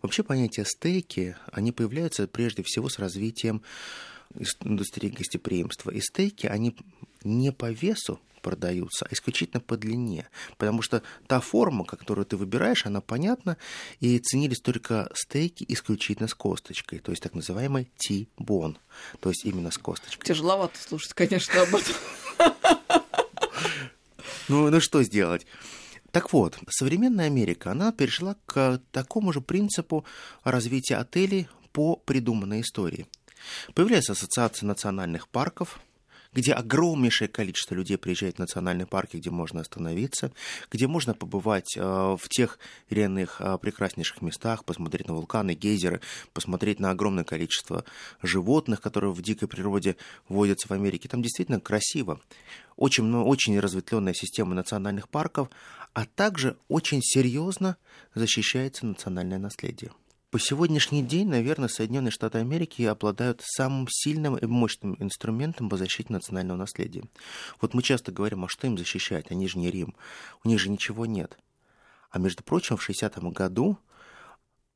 Вообще 0.01 0.23
понятие 0.23 0.65
стейки, 0.65 1.35
они 1.51 1.71
появляются 1.71 2.27
прежде 2.27 2.63
всего 2.63 2.89
с 2.89 2.99
развитием 2.99 3.61
индустрии 4.61 5.09
гостеприимства. 5.09 5.91
И 5.91 6.01
стейки, 6.01 6.47
они 6.47 6.75
не 7.23 7.51
по 7.51 7.71
весу 7.71 8.19
продаются, 8.41 9.07
а 9.09 9.13
исключительно 9.13 9.59
по 9.59 9.75
длине. 9.75 10.29
Потому 10.57 10.83
что 10.83 11.01
та 11.25 11.39
форма, 11.39 11.83
которую 11.83 12.25
ты 12.25 12.37
выбираешь, 12.37 12.85
она 12.85 13.01
понятна, 13.01 13.57
и 13.99 14.19
ценились 14.19 14.59
только 14.59 15.09
стейки 15.15 15.65
исключительно 15.67 16.27
с 16.27 16.35
косточкой, 16.35 16.99
то 16.99 17.11
есть 17.11 17.23
так 17.23 17.33
называемый 17.33 17.89
ти-бон, 17.97 18.77
то 19.19 19.29
есть 19.29 19.45
именно 19.45 19.71
с 19.71 19.79
косточкой. 19.79 20.27
Тяжеловато 20.27 20.77
слушать, 20.79 21.13
конечно, 21.13 21.59
об 21.59 21.75
этом. 21.75 21.95
Ну, 24.47 24.69
ну 24.69 24.79
что 24.79 25.01
сделать? 25.01 25.47
Так 26.15 26.31
вот, 26.31 26.57
современная 26.69 27.25
Америка, 27.25 27.71
она 27.71 27.91
перешла 27.91 28.37
к 28.45 28.79
такому 28.93 29.33
же 29.33 29.41
принципу 29.41 30.05
развития 30.45 30.95
отелей 30.95 31.49
по 31.73 31.97
придуманной 31.97 32.61
истории. 32.61 33.05
Появляется 33.73 34.13
ассоциация 34.13 34.65
национальных 34.65 35.27
парков, 35.27 35.77
где 36.35 36.51
огромнейшее 36.51 37.29
количество 37.29 37.73
людей 37.73 37.97
приезжает 37.97 38.35
в 38.35 38.39
национальные 38.39 38.85
парки, 38.85 39.17
где 39.17 39.31
можно 39.31 39.61
остановиться, 39.61 40.31
где 40.69 40.85
можно 40.85 41.13
побывать 41.13 41.75
э, 41.77 41.81
в 41.81 42.29
тех 42.29 42.59
или 42.89 43.05
э, 43.05 43.57
прекраснейших 43.57 44.21
местах, 44.21 44.65
посмотреть 44.65 45.07
на 45.07 45.13
вулканы, 45.13 45.55
гейзеры, 45.55 46.01
посмотреть 46.33 46.79
на 46.79 46.91
огромное 46.91 47.23
количество 47.23 47.85
животных, 48.21 48.81
которые 48.81 49.13
в 49.13 49.21
дикой 49.21 49.47
природе 49.47 49.95
водятся 50.27 50.67
в 50.67 50.71
Америке. 50.71 51.07
Там 51.07 51.21
действительно 51.21 51.61
красиво. 51.61 52.19
Очень, 52.75 53.05
ну, 53.05 53.25
очень 53.25 53.57
разветвленная 53.57 54.13
система 54.13 54.53
национальных 54.53 55.07
парков, 55.07 55.49
а 55.93 56.05
также 56.05 56.57
очень 56.67 57.01
серьезно 57.01 57.77
защищается 58.13 58.85
национальное 58.85 59.39
наследие. 59.39 59.91
По 60.35 60.39
сегодняшний 60.39 61.01
день, 61.01 61.29
наверное, 61.29 61.69
Соединенные 61.69 62.11
Штаты 62.11 62.39
Америки 62.39 62.81
обладают 62.81 63.41
самым 63.41 63.87
сильным 63.89 64.35
и 64.35 64.45
мощным 64.45 64.97
инструментом 64.99 65.69
по 65.69 65.77
защите 65.77 66.11
национального 66.11 66.57
наследия. 66.57 67.05
Вот 67.61 67.73
мы 67.73 67.81
часто 67.81 68.11
говорим, 68.11 68.43
а 68.43 68.49
что 68.49 68.67
им 68.67 68.77
защищать? 68.77 69.31
Они 69.31 69.47
же 69.47 69.57
не 69.57 69.71
Рим. 69.71 69.95
У 70.43 70.49
них 70.49 70.59
же 70.59 70.69
ничего 70.69 71.05
нет. 71.05 71.37
А 72.09 72.19
между 72.19 72.43
прочим, 72.43 72.75
в 72.75 72.85
60-м 72.85 73.31
году 73.31 73.77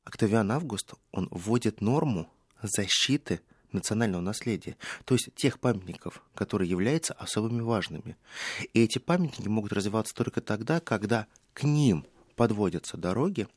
Октавиан 0.06 0.50
Август, 0.50 0.94
он 1.12 1.28
вводит 1.30 1.82
норму 1.82 2.30
защиты 2.62 3.42
национального 3.74 4.22
наследия, 4.22 4.78
то 5.04 5.14
есть 5.14 5.28
тех 5.36 5.60
памятников, 5.60 6.24
которые 6.36 6.70
являются 6.70 7.14
особыми 7.16 7.60
важными. 7.64 8.16
И 8.72 8.82
эти 8.82 8.98
памятники 8.98 9.50
могут 9.50 9.74
развиваться 9.74 10.16
только 10.16 10.40
тогда, 10.40 10.80
когда 10.80 11.28
к 11.52 11.64
ним 11.64 12.06
подводятся 12.38 12.96
дороги, 12.96 13.50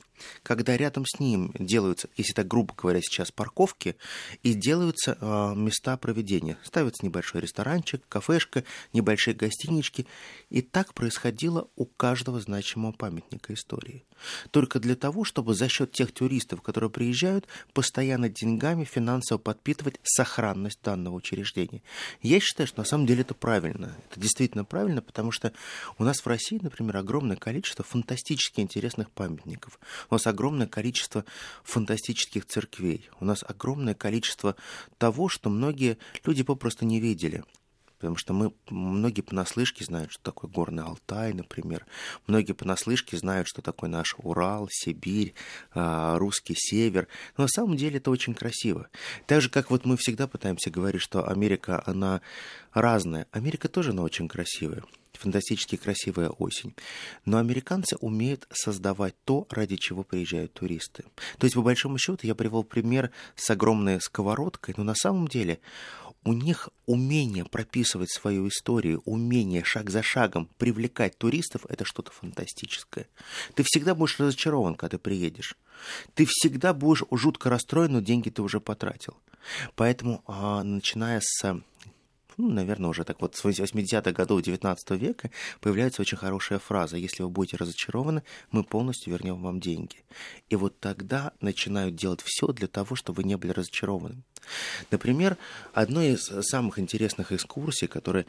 когда 0.43 0.77
рядом 0.77 1.05
с 1.07 1.21
ним 1.21 1.53
делаются, 1.59 2.09
если 2.17 2.33
так 2.33 2.49
грубо 2.49 2.75
говоря 2.77 3.01
сейчас, 3.01 3.31
парковки, 3.31 3.97
и 4.43 4.55
делаются 4.55 5.17
э, 5.21 5.55
места 5.57 5.97
проведения. 5.97 6.59
Ставится 6.63 7.05
небольшой 7.05 7.41
ресторанчик, 7.41 8.03
кафешка, 8.09 8.65
небольшие 8.93 9.35
гостинички. 9.35 10.07
И 10.51 10.63
так 10.63 10.95
происходило 10.95 11.69
у 11.77 11.85
каждого 11.85 12.41
значимого 12.41 12.93
памятника 12.93 13.55
истории. 13.55 14.05
Только 14.51 14.79
для 14.81 14.95
того, 14.95 15.25
чтобы 15.25 15.55
за 15.55 15.69
счет 15.69 15.93
тех 15.93 16.13
туристов, 16.13 16.63
которые 16.63 16.91
приезжают, 16.91 17.47
постоянно 17.73 18.29
деньгами 18.29 18.85
финансово 18.85 19.39
подпитывать 19.39 19.99
сохранность 20.03 20.81
данного 20.83 21.15
учреждения. 21.15 21.83
Я 22.21 22.41
считаю, 22.41 22.67
что 22.67 22.81
на 22.81 22.85
самом 22.85 23.07
деле 23.07 23.23
это 23.23 23.35
правильно. 23.35 23.97
Это 24.11 24.21
действительно 24.21 24.65
правильно, 24.65 25.03
потому 25.03 25.33
что 25.33 25.53
у 25.99 26.05
нас 26.05 26.21
в 26.21 26.27
России, 26.27 26.59
например, 26.63 26.97
огромное 26.97 27.37
количество 27.37 27.85
фантастически 27.85 28.61
интересных 28.61 29.11
памятников. 29.11 29.79
У 30.13 30.15
нас 30.15 30.27
огромное 30.27 30.67
количество 30.67 31.25
фантастических 31.65 32.45
церквей. 32.45 33.09
У 33.19 33.25
нас 33.25 33.43
огромное 33.49 33.95
количество 33.95 34.57
того, 34.99 35.31
что 35.31 35.49
многие 35.49 35.97
люди 36.27 36.43
попросту 36.43 36.85
не 36.85 37.01
видели. 37.01 37.43
Потому 38.03 38.17
что 38.17 38.33
мы, 38.33 38.53
многие 38.69 39.21
понаслышке 39.21 39.85
знают, 39.85 40.11
что 40.11 40.25
такое 40.25 40.51
горный 40.51 40.83
Алтай, 40.83 41.33
например. 41.33 41.87
Многие 42.27 42.53
понаслышке 42.53 43.17
знают, 43.17 43.47
что 43.47 43.63
такое 43.63 43.89
наш 43.89 44.17
Урал, 44.19 44.67
Сибирь, 44.73 45.35
а, 45.73 46.19
русский 46.19 46.57
север. 46.57 47.07
Но 47.37 47.45
на 47.45 47.49
самом 47.49 47.77
деле 47.77 47.99
это 47.99 48.11
очень 48.11 48.35
красиво. 48.35 48.89
Так 49.29 49.41
же, 49.41 49.51
как 49.51 49.71
вот 49.71 49.85
мы 49.85 49.97
всегда 49.97 50.27
пытаемся 50.27 50.69
говорить, 50.69 51.01
что 51.01 51.29
Америка, 51.29 51.81
она 51.87 52.23
разная. 52.73 53.29
Америка 53.31 53.69
тоже, 53.69 53.93
она 53.93 54.03
очень 54.03 54.27
красивая 54.27 54.83
фантастически 55.23 55.77
красивая 55.77 56.31
осень. 56.31 56.75
Но 57.25 57.39
американцы 57.39 57.97
умеют 57.97 58.47
создавать 58.51 59.15
то, 59.25 59.47
ради 59.51 59.77
чего 59.77 60.03
приезжают 60.03 60.53
туристы. 60.53 61.05
То 61.39 61.45
есть, 61.45 61.55
по 61.55 61.63
большому 61.63 61.99
счету, 61.99 62.27
я 62.27 62.35
привел 62.35 62.65
пример 62.65 63.11
с 63.37 63.49
огромной 63.51 64.01
сковородкой, 64.01 64.75
но 64.77 64.85
на 64.85 64.95
самом 64.95 65.29
деле 65.29 65.61
у 66.25 66.33
них 66.33 66.69
умение 66.87 67.45
прописывать 67.45 68.11
свою 68.11 68.49
историю, 68.49 69.03
умение 69.05 69.65
шаг 69.65 69.91
за 69.91 70.03
шагом 70.03 70.49
привлекать 70.59 71.19
туристов, 71.19 71.67
это 71.69 71.85
что-то 71.85 72.13
фантастическое. 72.13 73.09
Ты 73.55 73.65
всегда 73.65 73.95
будешь 73.95 74.21
разочарован, 74.21 74.75
когда 74.75 74.97
ты 74.97 75.03
приедешь. 75.03 75.57
Ты 76.15 76.27
всегда 76.29 76.75
будешь 76.75 77.05
жутко 77.11 77.51
расстроен, 77.51 77.93
но 77.93 78.01
деньги 78.01 78.31
ты 78.31 78.43
уже 78.43 78.61
потратил. 78.61 79.17
Поэтому, 79.75 80.23
а, 80.27 80.63
начиная 80.63 81.21
с 81.21 81.61
ну, 82.37 82.51
наверное, 82.51 82.91
уже 82.91 83.05
так 83.05 83.21
вот 83.21 83.37
с 83.37 83.45
80-х 83.45 84.13
годов 84.13 84.43
19 84.43 84.91
века 84.93 85.31
появляется 85.61 86.03
очень 86.03 86.19
хорошая 86.19 86.59
фраза 86.59 86.97
«Если 86.97 87.23
вы 87.23 87.31
будете 87.31 87.57
разочарованы, 87.57 88.23
мы 88.51 88.65
полностью 88.65 89.13
вернем 89.13 89.43
вам 89.43 89.61
деньги». 89.61 90.05
И 90.49 90.57
вот 90.57 90.79
тогда 90.81 91.33
начинают 91.41 91.97
делать 91.97 92.23
все 92.25 92.49
для 92.49 92.69
того, 92.69 92.97
чтобы 92.97 93.19
вы 93.19 93.29
не 93.29 93.37
были 93.37 93.53
разочарованы. 93.53 94.23
Например, 94.91 95.37
одной 95.73 96.15
из 96.15 96.25
самых 96.49 96.79
интересных 96.79 97.33
экскурсий, 97.33 97.87
которая 97.87 98.27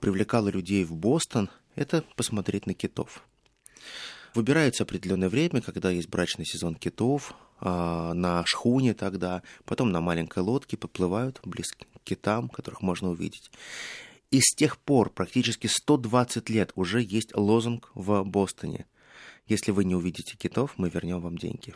привлекала 0.00 0.48
людей 0.48 0.84
в 0.84 0.94
Бостон, 0.94 1.50
это 1.74 2.04
посмотреть 2.16 2.66
на 2.66 2.74
китов. 2.74 3.22
Выбирается 4.34 4.82
определенное 4.82 5.30
время, 5.30 5.62
когда 5.62 5.90
есть 5.90 6.08
брачный 6.08 6.44
сезон 6.44 6.74
китов, 6.74 7.34
на 7.60 8.44
шхуне 8.46 8.94
тогда, 8.94 9.42
потом 9.64 9.90
на 9.90 10.00
маленькой 10.00 10.42
лодке 10.42 10.76
поплывают 10.76 11.40
близко 11.44 11.84
к 11.84 12.04
китам, 12.04 12.48
которых 12.48 12.82
можно 12.82 13.10
увидеть. 13.10 13.50
И 14.30 14.40
с 14.40 14.54
тех 14.54 14.78
пор, 14.78 15.10
практически 15.10 15.68
120 15.68 16.50
лет, 16.50 16.72
уже 16.74 17.00
есть 17.00 17.34
лозунг 17.34 17.90
в 17.94 18.22
Бостоне. 18.24 18.86
Если 19.46 19.70
вы 19.70 19.84
не 19.84 19.94
увидите 19.94 20.36
китов, 20.36 20.74
мы 20.76 20.90
вернем 20.90 21.20
вам 21.20 21.38
деньги. 21.38 21.72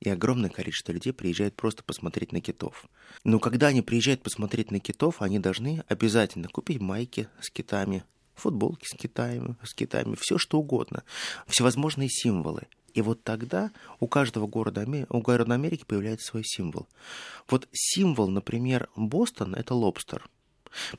И 0.00 0.08
огромное 0.10 0.50
количество 0.50 0.90
людей 0.90 1.12
приезжает 1.12 1.54
просто 1.54 1.84
посмотреть 1.84 2.32
на 2.32 2.40
китов. 2.40 2.86
Но 3.22 3.38
когда 3.38 3.68
они 3.68 3.82
приезжают 3.82 4.22
посмотреть 4.22 4.72
на 4.72 4.80
китов, 4.80 5.22
они 5.22 5.38
должны 5.38 5.84
обязательно 5.86 6.48
купить 6.48 6.80
майки 6.80 7.28
с 7.40 7.50
китами, 7.50 8.02
футболки 8.34 8.86
с 8.86 8.96
Китаем, 8.96 9.56
с 9.62 9.72
Китаями, 9.74 10.16
все 10.18 10.38
что 10.38 10.58
угодно, 10.58 11.04
всевозможные 11.46 12.08
символы. 12.08 12.66
И 12.94 13.02
вот 13.02 13.22
тогда 13.22 13.70
у 14.00 14.06
каждого 14.06 14.46
города, 14.46 14.86
у 15.08 15.20
города 15.20 15.54
Америки 15.54 15.84
появляется 15.86 16.26
свой 16.26 16.44
символ. 16.44 16.86
Вот 17.48 17.68
символ, 17.72 18.28
например, 18.28 18.88
Бостон– 18.96 19.54
это 19.56 19.74
лобстер. 19.74 20.28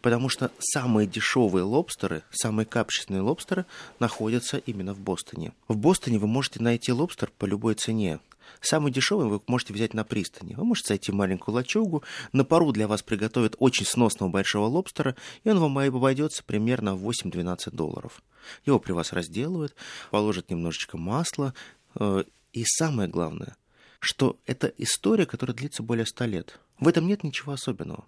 Потому 0.01 0.29
что 0.29 0.51
самые 0.59 1.07
дешевые 1.07 1.63
лобстеры, 1.63 2.23
самые 2.31 2.65
качественные 2.65 3.21
лобстеры 3.21 3.65
находятся 3.99 4.57
именно 4.57 4.93
в 4.93 4.99
Бостоне. 4.99 5.53
В 5.67 5.77
Бостоне 5.77 6.19
вы 6.19 6.27
можете 6.27 6.61
найти 6.61 6.91
лобстер 6.91 7.31
по 7.37 7.45
любой 7.45 7.73
цене. 7.73 8.19
Самый 8.61 8.91
дешевый 8.91 9.27
вы 9.27 9.41
можете 9.47 9.73
взять 9.73 9.93
на 9.93 10.03
пристани. 10.03 10.53
Вы 10.55 10.63
можете 10.63 10.89
зайти 10.89 11.11
в 11.11 11.15
маленькую 11.15 11.55
лачугу, 11.55 12.03
на 12.31 12.45
пару 12.45 12.71
для 12.71 12.87
вас 12.87 13.01
приготовят 13.01 13.55
очень 13.59 13.85
сносного 13.85 14.29
большого 14.29 14.67
лобстера, 14.67 15.15
и 15.43 15.49
он 15.49 15.59
вам 15.59 15.77
обойдется 15.77 16.43
примерно 16.43 16.95
в 16.95 17.09
8-12 17.09 17.71
долларов. 17.71 18.21
Его 18.65 18.79
при 18.79 18.91
вас 18.91 19.13
разделывают, 19.13 19.75
положат 20.11 20.49
немножечко 20.49 20.97
масла, 20.97 21.53
и 21.99 22.63
самое 22.65 23.09
главное, 23.09 23.55
что 23.99 24.39
это 24.45 24.67
история, 24.77 25.25
которая 25.25 25.55
длится 25.55 25.83
более 25.83 26.05
100 26.05 26.25
лет. 26.25 26.59
В 26.79 26.87
этом 26.87 27.07
нет 27.07 27.23
ничего 27.23 27.53
особенного. 27.53 28.05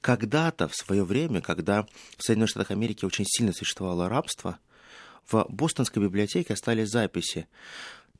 Когда-то, 0.00 0.68
в 0.68 0.74
свое 0.74 1.04
время, 1.04 1.40
когда 1.40 1.86
в 2.16 2.22
Соединенных 2.22 2.50
Штатах 2.50 2.70
Америки 2.70 3.04
очень 3.04 3.24
сильно 3.26 3.52
существовало 3.52 4.08
рабство, 4.08 4.58
в 5.30 5.46
Бостонской 5.48 6.02
библиотеке 6.02 6.52
остались 6.52 6.90
записи 6.90 7.48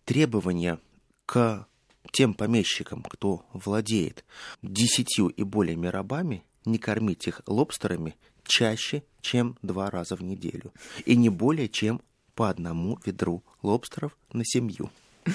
требования 0.05 0.79
к 1.27 1.67
тем 2.13 2.35
помещикам, 2.35 3.03
кто 3.03 3.45
владеет 3.53 4.25
десятью 4.63 5.29
и 5.29 5.43
более 5.43 5.91
рабами, 5.91 6.45
не 6.65 6.79
кормить 6.79 7.27
их 7.27 7.43
лобстерами 7.47 8.17
чаще, 8.45 9.03
чем 9.21 9.59
два 9.63 9.91
раза 9.91 10.17
в 10.17 10.23
неделю. 10.23 10.73
И 11.05 11.17
не 11.17 11.29
более, 11.29 11.69
чем 11.69 12.01
по 12.35 12.49
одному 12.51 12.99
ведру 13.05 13.43
лобстеров 13.63 14.17
на 14.33 14.45
семью. 14.45 14.91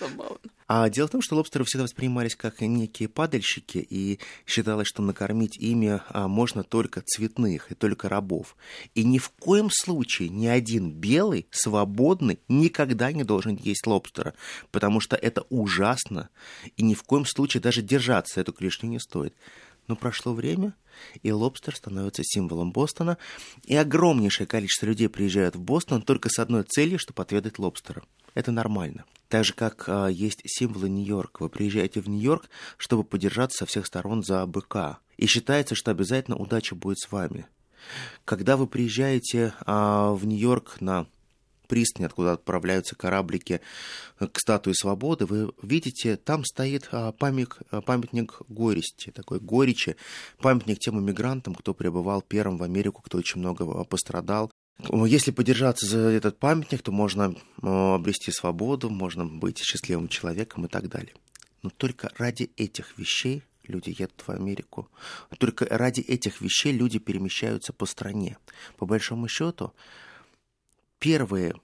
Забавно. 0.00 0.38
А 0.68 0.88
дело 0.90 1.06
в 1.06 1.12
том, 1.12 1.22
что 1.22 1.36
лобстеры 1.36 1.64
всегда 1.64 1.84
воспринимались 1.84 2.34
как 2.34 2.60
некие 2.60 3.08
падальщики, 3.08 3.78
и 3.78 4.18
считалось, 4.46 4.88
что 4.88 5.00
накормить 5.00 5.56
ими 5.58 6.00
а, 6.08 6.26
можно 6.26 6.64
только 6.64 7.02
цветных 7.02 7.70
и 7.70 7.76
только 7.76 8.08
рабов. 8.08 8.56
И 8.94 9.04
ни 9.04 9.18
в 9.18 9.30
коем 9.30 9.68
случае 9.70 10.28
ни 10.28 10.48
один 10.48 10.90
белый, 10.90 11.46
свободный, 11.52 12.40
никогда 12.48 13.12
не 13.12 13.22
должен 13.22 13.54
есть 13.54 13.86
лобстера, 13.86 14.34
потому 14.72 14.98
что 14.98 15.14
это 15.14 15.42
ужасно, 15.50 16.30
и 16.76 16.82
ни 16.82 16.94
в 16.94 17.04
коем 17.04 17.26
случае 17.26 17.60
даже 17.60 17.80
держаться 17.80 18.40
эту 18.40 18.52
клешню 18.52 18.88
не 18.88 18.98
стоит. 18.98 19.34
Но 19.88 19.96
прошло 19.96 20.32
время, 20.32 20.74
и 21.22 21.30
лобстер 21.30 21.76
становится 21.76 22.22
символом 22.24 22.72
Бостона, 22.72 23.18
и 23.64 23.76
огромнейшее 23.76 24.46
количество 24.46 24.86
людей 24.86 25.08
приезжают 25.08 25.56
в 25.56 25.60
Бостон 25.60 26.02
только 26.02 26.28
с 26.28 26.38
одной 26.38 26.64
целью, 26.64 26.98
чтобы 26.98 27.22
отведать 27.22 27.58
лобстера. 27.58 28.02
Это 28.34 28.52
нормально. 28.52 29.04
Так 29.28 29.44
же, 29.44 29.54
как 29.54 29.84
а, 29.88 30.08
есть 30.08 30.42
символы 30.44 30.88
Нью-Йорка. 30.88 31.42
Вы 31.42 31.48
приезжаете 31.48 32.00
в 32.00 32.08
Нью-Йорк, 32.08 32.48
чтобы 32.76 33.02
подержаться 33.02 33.58
со 33.58 33.66
всех 33.66 33.86
сторон 33.86 34.22
за 34.22 34.44
быка. 34.46 34.98
И 35.16 35.26
считается, 35.26 35.74
что 35.74 35.90
обязательно 35.90 36.36
удача 36.36 36.74
будет 36.74 36.98
с 36.98 37.10
вами. 37.10 37.46
Когда 38.24 38.56
вы 38.56 38.66
приезжаете 38.66 39.54
а, 39.60 40.12
в 40.12 40.26
Нью-Йорк 40.26 40.80
на 40.80 41.06
пристань, 41.66 42.06
откуда 42.06 42.32
отправляются 42.32 42.96
кораблики 42.96 43.60
к 44.18 44.38
статуе 44.38 44.74
свободы, 44.74 45.26
вы 45.26 45.52
видите, 45.62 46.16
там 46.16 46.44
стоит 46.44 46.88
а, 46.92 47.12
памятник, 47.12 47.58
а, 47.70 47.80
памятник 47.80 48.40
горести, 48.48 49.10
такой 49.10 49.40
горечи, 49.40 49.96
памятник 50.38 50.78
тем 50.78 50.98
иммигрантам, 50.98 51.54
кто 51.54 51.74
пребывал 51.74 52.22
первым 52.22 52.58
в 52.58 52.62
Америку, 52.62 53.02
кто 53.02 53.18
очень 53.18 53.40
много 53.40 53.64
а, 53.64 53.84
пострадал 53.84 54.50
если 54.78 55.30
подержаться 55.30 55.86
за 55.86 55.98
этот 55.98 56.38
памятник, 56.38 56.82
то 56.82 56.92
можно 56.92 57.34
обрести 57.62 58.30
свободу, 58.30 58.90
можно 58.90 59.24
быть 59.24 59.58
счастливым 59.58 60.08
человеком 60.08 60.66
и 60.66 60.68
так 60.68 60.88
далее. 60.90 61.14
Но 61.62 61.70
только 61.70 62.12
ради 62.18 62.50
этих 62.58 62.98
вещей 62.98 63.42
люди 63.68 63.94
едут 63.98 64.22
в 64.26 64.30
Америку. 64.30 64.88
Только 65.38 65.66
ради 65.68 66.00
этих 66.00 66.40
вещей 66.40 66.72
люди 66.72 66.98
перемещаются 66.98 67.72
по 67.72 67.86
стране. 67.86 68.38
По 68.76 68.86
большому 68.86 69.28
счету, 69.28 69.72
первые 70.98 71.54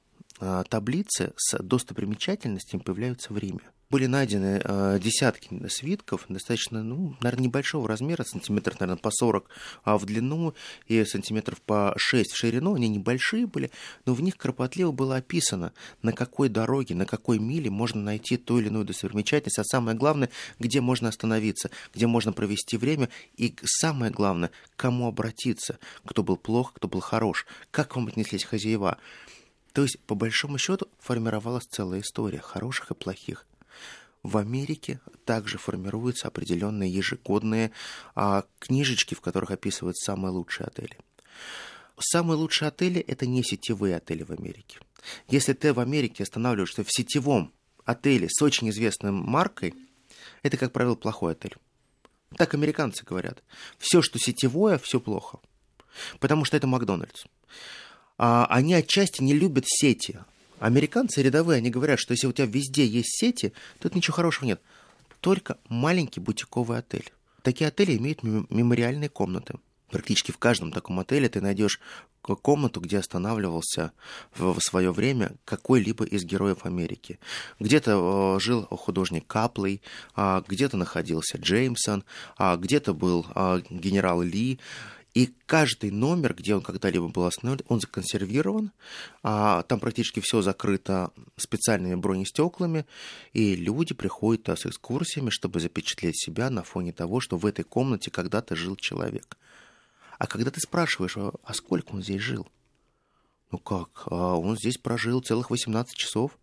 а, 0.41 0.65
таблицы 0.65 1.33
с 1.37 1.57
достопримечательностями 1.63 2.81
появляются 2.81 3.33
в 3.33 3.39
Риме. 3.39 3.71
Были 3.93 4.07
найдены 4.07 4.63
э, 4.65 4.99
десятки 5.03 5.69
свитков, 5.69 6.25
достаточно, 6.31 6.83
ну, 6.83 7.15
наверное, 7.21 7.45
небольшого 7.45 7.87
размера, 7.87 8.25
сантиметров, 8.25 8.81
наверное, 8.81 8.99
по 8.99 9.11
40 9.11 9.51
а 9.85 9.99
в 9.99 10.07
длину 10.07 10.55
и 10.87 11.05
сантиметров 11.05 11.61
по 11.61 11.93
6 11.99 12.33
в 12.33 12.37
ширину. 12.37 12.75
Они 12.75 12.89
небольшие 12.89 13.47
были, 13.47 13.71
но 14.07 14.15
в 14.15 14.23
них 14.23 14.39
кропотливо 14.39 14.93
было 14.93 15.17
описано, 15.17 15.75
на 16.01 16.15
какой 16.15 16.49
дороге, 16.49 16.95
на 16.95 17.05
какой 17.05 17.39
миле 17.39 17.69
можно 17.69 18.01
найти 18.01 18.39
ту 18.39 18.59
или 18.61 18.69
иную 18.69 18.87
достопримечательность, 18.87 19.59
а 19.59 19.65
самое 19.65 19.95
главное, 19.95 20.31
где 20.59 20.81
можно 20.81 21.11
остановиться, 21.11 21.71
где 21.95 22.07
можно 22.07 22.33
провести 22.33 22.79
время, 22.79 23.11
и 23.37 23.55
самое 23.63 24.11
главное, 24.11 24.53
кому 24.77 25.07
обратиться, 25.07 25.79
кто 26.07 26.23
был 26.23 26.39
плох, 26.39 26.73
кто 26.73 26.89
был 26.89 27.01
хорош, 27.01 27.45
как 27.71 27.89
к 27.89 27.97
вам 27.97 28.07
отнеслись 28.07 28.45
хозяева. 28.45 28.97
То 29.75 29.83
есть, 29.83 29.99
по 30.07 30.15
большому 30.15 30.57
счету, 30.57 30.89
формировалась 30.99 31.65
целая 31.65 32.01
история 32.01 32.39
хороших 32.39 32.91
и 32.91 32.95
плохих. 32.95 33.47
В 34.23 34.37
Америке 34.37 35.01
также 35.25 35.59
формируются 35.59 36.29
определенные 36.29 36.93
ежегодные 36.93 37.73
а, 38.15 38.45
книжечки, 38.61 39.15
в 39.15 39.21
которых 39.21 39.51
описывают 39.51 39.97
самые 39.97 40.31
лучшие 40.31 40.69
отели. 40.69 40.97
Самые 41.99 42.37
лучшие 42.37 42.69
отели– 42.69 43.01
это 43.09 43.27
не 43.27 43.43
сетевые 43.43 43.97
отели 43.97 44.23
в 44.23 44.31
Америке. 44.31 44.79
Если 45.29 45.53
ты 45.53 45.73
в 45.73 45.81
Америке 45.81 46.23
останавливаешься 46.23 46.85
в 46.85 46.93
сетевом 46.93 47.53
отеле 47.85 48.29
с 48.31 48.41
очень 48.43 48.71
известной 48.71 49.11
маркой, 49.11 49.75
это, 50.43 50.57
как 50.57 50.73
правило, 50.73 50.95
плохой 50.95 51.33
отель. 51.33 51.57
Так 52.37 52.55
американцы 52.55 53.05
говорят. 53.05 53.43
Все, 53.79 54.03
что 54.03 54.19
сетевое, 54.19 54.79
все 54.79 55.01
плохо. 55.01 55.39
Потому 56.19 56.45
что 56.45 56.57
это 56.57 56.67
Макдональдс. 56.67 57.25
А, 58.19 58.47
они 58.47 58.75
отчасти 58.75 59.23
не 59.23 59.35
любят 59.35 59.65
сети. 59.67 60.21
Американцы 60.63 61.21
рядовые, 61.23 61.57
они 61.57 61.71
говорят, 61.71 61.99
что 61.99 62.13
если 62.13 62.29
у 62.29 62.33
тебя 62.33 62.47
везде 62.47 62.87
есть 62.87 63.19
сети, 63.19 63.53
тут 63.81 63.97
ничего 63.97 64.15
хорошего 64.15 64.45
нет. 64.45 64.63
Только 65.19 65.59
маленький 65.69 66.21
бутиковый 66.21 66.79
отель. 66.79 67.13
Такие 67.43 67.67
отели 67.67 67.97
имеют 67.97 68.23
мемориальные 68.23 69.09
комнаты. 69.09 69.55
Практически 69.91 70.31
в 70.31 70.39
каждом 70.39 70.71
таком 70.71 71.01
отеле 71.01 71.29
ты 71.29 71.41
найдешь 71.41 71.81
комнату, 72.23 72.81
где 72.81 72.99
останавливался 72.99 73.91
в 74.37 74.57
свое 74.61 74.93
время 74.93 75.33
какой-либо 75.45 76.05
из 76.05 76.23
героев 76.25 76.65
Америки. 76.65 77.19
Где-то 77.59 78.37
э, 78.37 78.41
жил 78.41 78.65
художник 78.67 79.27
Каплей, 79.27 79.83
а 80.15 80.45
где-то 80.47 80.77
находился 80.77 81.39
Джеймсон, 81.39 82.05
а 82.37 82.57
где-то 82.57 82.95
был 82.95 83.27
а, 83.35 83.61
генерал 83.69 84.23
Ли. 84.23 84.61
И 85.15 85.35
каждый 85.45 85.91
номер, 85.91 86.33
где 86.35 86.55
он 86.55 86.63
когда-либо 86.63 87.09
был 87.09 87.25
остановлен, 87.25 87.65
он 87.69 87.81
законсервирован. 87.81 88.73
А, 89.23 89.63
там 89.65 89.79
практически 89.79 90.21
все 90.21 90.41
закрыто 90.41 91.13
специальными 91.37 91.97
бронестеклами. 91.97 92.87
И 93.35 93.55
люди 93.55 93.93
приходят 93.93 94.49
с 94.49 94.65
экскурсиями, 94.65 95.29
чтобы 95.29 95.61
запечатлеть 95.61 96.19
себя 96.19 96.49
на 96.49 96.63
фоне 96.63 96.93
того, 96.93 97.21
что 97.21 97.37
в 97.37 97.45
этой 97.45 97.63
комнате 97.63 98.11
когда-то 98.11 98.57
жил 98.57 98.75
человек. 98.77 99.37
А 100.19 100.27
когда 100.27 100.51
ты 100.51 100.61
спрашиваешь, 100.61 101.17
а, 101.19 101.33
а 101.45 101.53
сколько 101.53 101.93
он 101.93 102.03
здесь 102.03 102.23
жил? 102.23 102.49
Ну 103.51 103.59
как? 103.59 104.05
А 104.07 104.35
он 104.37 104.57
здесь 104.57 104.79
прожил 104.79 105.21
целых 105.21 105.51
18 105.51 105.95
часов. 105.95 106.39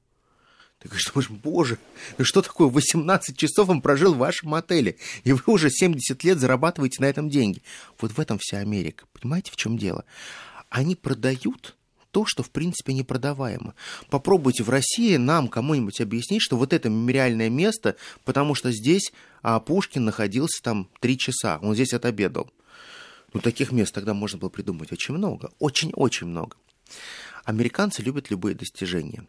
Ты 0.80 0.88
говоришь, 0.88 1.08
думаешь, 1.08 1.30
боже, 1.30 1.78
ну 2.18 2.24
что 2.24 2.42
такое 2.42 2.70
18 2.70 3.38
часов 3.38 3.70
он 3.70 3.82
прожил 3.82 4.14
в 4.14 4.20
вашем 4.20 4.54
отеле, 4.54 4.96
и 5.26 5.34
вы 5.34 5.42
уже 5.48 5.70
70 5.70 6.24
лет 6.24 6.40
зарабатываете 6.40 7.02
на 7.02 7.06
этом 7.06 7.30
деньги. 7.30 7.62
Вот 8.00 8.14
в 8.14 8.20
этом 8.20 8.38
вся 8.40 8.60
Америка. 8.60 9.06
Понимаете, 9.12 9.52
в 9.52 9.58
чем 9.58 9.78
дело? 9.78 10.06
Они 10.70 10.96
продают 10.96 11.76
то, 12.12 12.26
что 12.26 12.44
в 12.44 12.50
принципе 12.50 12.94
непродаваемо. 12.94 13.76
Попробуйте 14.10 14.64
в 14.64 14.70
России 14.70 15.18
нам 15.18 15.50
кому-нибудь 15.50 16.00
объяснить, 16.00 16.42
что 16.42 16.56
вот 16.56 16.72
это 16.72 16.90
мемориальное 16.90 17.50
место, 17.50 17.98
потому 18.24 18.56
что 18.56 18.72
здесь 18.72 19.12
а, 19.42 19.60
Пушкин 19.60 20.06
находился 20.06 20.64
там 20.64 20.90
три 21.02 21.18
часа, 21.18 21.60
он 21.62 21.76
здесь 21.76 21.94
отобедал. 21.94 22.50
Ну, 23.34 23.42
таких 23.42 23.72
мест 23.72 23.94
тогда 23.94 24.14
можно 24.14 24.40
было 24.40 24.50
придумать 24.50 24.92
очень 24.92 25.14
много, 25.14 25.52
очень-очень 25.60 26.28
много. 26.28 26.56
Американцы 27.50 28.04
любят 28.04 28.30
любые 28.30 28.54
достижения. 28.54 29.26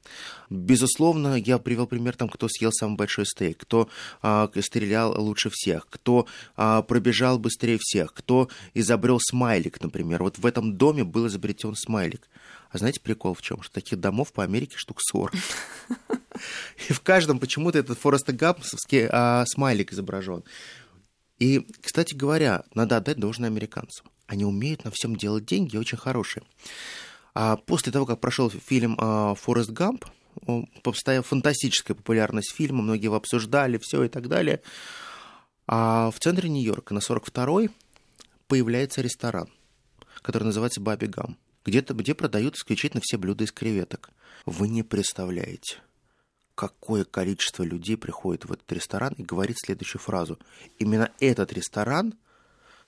Безусловно, 0.50 1.36
я 1.36 1.58
привел 1.58 1.86
пример 1.86 2.16
там, 2.16 2.28
кто 2.28 2.48
съел 2.48 2.70
самый 2.70 2.96
большой 2.96 3.24
стейк, 3.24 3.56
кто 3.58 3.88
а, 4.20 4.50
стрелял 4.60 5.18
лучше 5.18 5.48
всех, 5.50 5.86
кто 5.88 6.26
а, 6.54 6.82
пробежал 6.82 7.38
быстрее 7.38 7.78
всех, 7.80 8.12
кто 8.12 8.50
изобрел 8.74 9.18
смайлик, 9.20 9.80
например. 9.80 10.22
Вот 10.22 10.38
в 10.38 10.44
этом 10.44 10.76
доме 10.76 11.02
был 11.02 11.28
изобретен 11.28 11.74
смайлик. 11.74 12.28
А 12.70 12.78
знаете 12.78 13.00
прикол 13.00 13.34
в 13.34 13.42
чем? 13.42 13.62
Что 13.62 13.72
таких 13.72 13.98
домов 13.98 14.32
по 14.32 14.44
Америке 14.44 14.76
штук 14.76 14.98
40. 15.00 15.32
И 16.88 16.92
в 16.92 17.00
каждом 17.00 17.38
почему-то 17.38 17.78
этот 17.78 17.98
Форест 17.98 18.28
Гампсовский 18.28 19.08
а, 19.10 19.44
смайлик 19.46 19.92
изображен. 19.92 20.44
И, 21.38 21.66
кстати 21.80 22.14
говоря, 22.14 22.64
надо 22.74 22.98
отдать 22.98 23.18
должное 23.18 23.48
американцам. 23.48 24.06
Они 24.26 24.44
умеют 24.44 24.84
на 24.84 24.90
всем 24.90 25.16
делать 25.16 25.46
деньги, 25.46 25.76
очень 25.76 25.96
хорошие. 25.98 26.42
А 27.34 27.56
после 27.56 27.92
того, 27.92 28.06
как 28.06 28.20
прошел 28.20 28.50
фильм 28.50 28.96
а, 28.98 29.34
«Форест 29.34 29.70
Гамп», 29.70 30.04
постояла 30.82 31.22
фантастическая 31.22 31.96
популярность 31.96 32.52
фильма, 32.52 32.82
многие 32.82 33.04
его 33.04 33.16
обсуждали, 33.16 33.78
все 33.78 34.04
и 34.04 34.08
так 34.08 34.28
далее. 34.28 34.62
А 35.66 36.10
в 36.10 36.18
центре 36.18 36.48
Нью-Йорка 36.48 36.94
на 36.94 36.98
42-й 36.98 37.70
появляется 38.48 39.00
ресторан, 39.02 39.48
который 40.22 40.44
называется 40.44 40.80
«Баби 40.80 41.06
Гам», 41.06 41.36
где, 41.64 41.80
где 41.80 42.14
продают 42.14 42.56
исключительно 42.56 43.00
все 43.04 43.16
блюда 43.16 43.44
из 43.44 43.52
креветок. 43.52 44.10
Вы 44.46 44.68
не 44.68 44.82
представляете, 44.82 45.78
какое 46.54 47.04
количество 47.04 47.62
людей 47.62 47.96
приходит 47.96 48.44
в 48.46 48.52
этот 48.52 48.70
ресторан 48.72 49.14
и 49.18 49.22
говорит 49.22 49.58
следующую 49.58 50.00
фразу. 50.00 50.38
Именно 50.78 51.12
этот 51.20 51.52
ресторан 51.52 52.14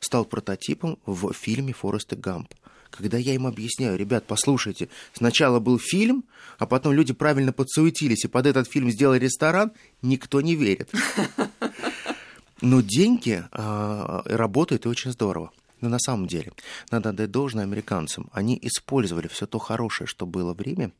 стал 0.00 0.24
прототипом 0.24 0.98
в 1.06 1.32
фильме 1.32 1.72
«Форест 1.72 2.12
Гамп» 2.14 2.52
когда 2.96 3.18
я 3.18 3.34
им 3.34 3.46
объясняю, 3.46 3.96
ребят, 3.96 4.24
послушайте, 4.26 4.88
сначала 5.12 5.58
был 5.58 5.78
фильм, 5.78 6.24
а 6.58 6.66
потом 6.66 6.92
люди 6.92 7.12
правильно 7.12 7.52
подсуетились 7.52 8.24
и 8.24 8.28
под 8.28 8.46
этот 8.46 8.68
фильм 8.68 8.90
сделали 8.90 9.18
ресторан, 9.18 9.72
никто 10.02 10.40
не 10.40 10.54
верит. 10.54 10.90
Но 12.60 12.80
деньги 12.80 13.42
э, 13.50 14.20
работают 14.26 14.86
и 14.86 14.88
очень 14.88 15.10
здорово. 15.10 15.50
Но 15.80 15.88
на 15.88 15.98
самом 15.98 16.28
деле, 16.28 16.52
надо 16.92 17.08
отдать 17.08 17.32
должное 17.32 17.64
американцам. 17.64 18.30
Они 18.32 18.56
использовали 18.62 19.26
все 19.26 19.46
то 19.46 19.58
хорошее, 19.58 20.06
что 20.06 20.26
было 20.26 20.54
в 20.54 20.60
Риме. 20.60 20.92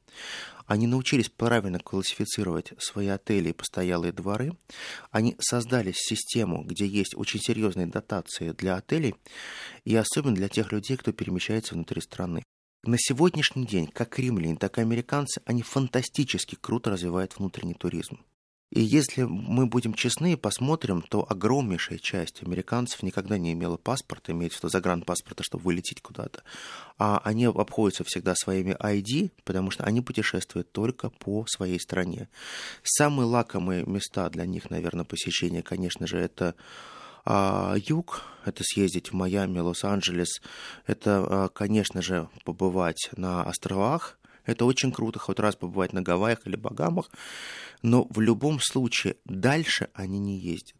Они 0.66 0.86
научились 0.86 1.28
правильно 1.28 1.78
классифицировать 1.78 2.72
свои 2.78 3.08
отели 3.08 3.50
и 3.50 3.54
постоялые 3.54 4.12
дворы. 4.12 4.56
Они 5.10 5.36
создали 5.38 5.92
систему, 5.94 6.64
где 6.64 6.86
есть 6.86 7.16
очень 7.16 7.40
серьезные 7.40 7.86
дотации 7.86 8.52
для 8.52 8.76
отелей, 8.76 9.14
и 9.84 9.94
особенно 9.96 10.34
для 10.34 10.48
тех 10.48 10.72
людей, 10.72 10.96
кто 10.96 11.12
перемещается 11.12 11.74
внутри 11.74 12.00
страны. 12.00 12.42
На 12.84 12.96
сегодняшний 12.98 13.64
день, 13.64 13.86
как 13.86 14.18
римляне, 14.18 14.56
так 14.56 14.78
и 14.78 14.80
американцы, 14.80 15.40
они 15.44 15.62
фантастически 15.62 16.56
круто 16.60 16.90
развивают 16.90 17.38
внутренний 17.38 17.74
туризм. 17.74 18.18
И 18.72 18.80
если 18.80 19.24
мы 19.24 19.66
будем 19.66 19.92
честны 19.92 20.32
и 20.32 20.36
посмотрим, 20.36 21.02
то 21.02 21.26
огромнейшая 21.28 21.98
часть 21.98 22.42
американцев 22.42 23.02
никогда 23.02 23.36
не 23.36 23.52
имела 23.52 23.76
паспорта, 23.76 24.32
имеется 24.32 24.60
в 24.60 24.62
виду 24.62 24.70
загранпаспорта, 24.70 25.44
чтобы 25.44 25.64
вылететь 25.64 26.00
куда-то. 26.00 26.42
А 26.96 27.20
они 27.22 27.44
обходятся 27.44 28.02
всегда 28.04 28.34
своими 28.34 28.74
ID, 28.82 29.30
потому 29.44 29.70
что 29.70 29.84
они 29.84 30.00
путешествуют 30.00 30.72
только 30.72 31.10
по 31.10 31.44
своей 31.46 31.78
стране. 31.78 32.30
Самые 32.82 33.26
лакомые 33.26 33.84
места 33.84 34.30
для 34.30 34.46
них, 34.46 34.70
наверное, 34.70 35.04
посещения, 35.04 35.62
конечно 35.62 36.06
же, 36.06 36.16
это 36.16 36.54
а, 37.26 37.74
юг, 37.76 38.22
это 38.46 38.64
съездить 38.64 39.10
в 39.10 39.12
Майами, 39.12 39.58
Лос-Анджелес, 39.58 40.40
это, 40.86 41.26
а, 41.28 41.48
конечно 41.50 42.00
же, 42.00 42.30
побывать 42.46 43.10
на 43.18 43.42
островах, 43.42 44.18
это 44.44 44.64
очень 44.64 44.92
круто, 44.92 45.18
хоть 45.18 45.38
раз 45.38 45.56
побывать 45.56 45.92
на 45.92 46.02
Гавайях 46.02 46.46
или 46.46 46.56
Багамах, 46.56 47.10
но 47.82 48.06
в 48.10 48.20
любом 48.20 48.60
случае 48.60 49.16
дальше 49.24 49.88
они 49.94 50.18
не 50.18 50.38
ездят. 50.38 50.76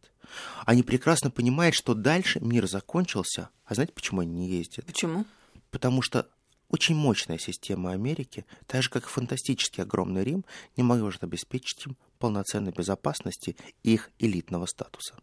Они 0.65 0.83
прекрасно 0.83 1.31
понимают, 1.31 1.75
что 1.75 1.95
дальше 1.95 2.41
мир 2.41 2.67
закончился. 2.67 3.51
А 3.65 3.75
знаете, 3.75 3.93
почему 3.93 4.21
они 4.21 4.33
не 4.33 4.49
ездят? 4.49 4.87
Почему? 4.87 5.25
Потому 5.71 6.03
что 6.03 6.29
очень 6.69 6.95
мощная 6.95 7.39
система 7.39 7.93
Америки, 7.93 8.47
так 8.67 8.83
же 8.83 8.89
как 8.89 9.05
и 9.05 9.09
фантастически 9.09 9.81
огромный 9.81 10.25
Рим, 10.25 10.45
не 10.77 10.83
может 10.83 11.23
обеспечить 11.23 11.87
им 11.87 11.97
полноценной 12.19 12.73
безопасности 12.73 13.57
их 13.83 14.11
элитного 14.19 14.67
статуса. 14.67 15.17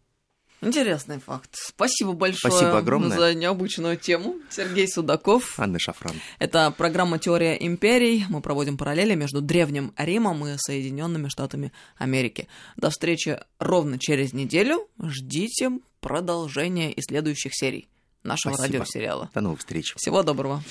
Интересный 0.62 1.18
факт. 1.20 1.50
Спасибо 1.54 2.12
большое 2.12 2.52
Спасибо 2.52 2.78
огромное. 2.78 3.16
за 3.16 3.34
необычную 3.34 3.96
тему. 3.96 4.36
Сергей 4.50 4.86
Судаков. 4.88 5.58
Анна 5.58 5.78
Шафран. 5.78 6.14
Это 6.38 6.70
программа 6.70 7.18
«Теория 7.18 7.54
империй». 7.54 8.26
Мы 8.28 8.42
проводим 8.42 8.76
параллели 8.76 9.14
между 9.14 9.40
Древним 9.40 9.94
Римом 9.96 10.46
и 10.46 10.56
Соединенными 10.58 11.28
Штатами 11.28 11.72
Америки. 11.96 12.46
До 12.76 12.90
встречи 12.90 13.38
ровно 13.58 13.98
через 13.98 14.34
неделю. 14.34 14.86
Ждите 15.02 15.70
продолжения 16.00 16.92
и 16.92 17.00
следующих 17.00 17.52
серий 17.54 17.88
нашего 18.22 18.52
Спасибо. 18.54 18.80
радиосериала. 18.80 19.30
До 19.34 19.40
новых 19.40 19.60
встреч. 19.60 19.94
Всего 19.96 20.22
доброго. 20.22 20.62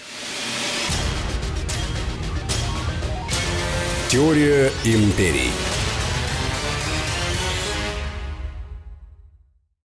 Теория 4.10 4.72
империй. 4.86 5.52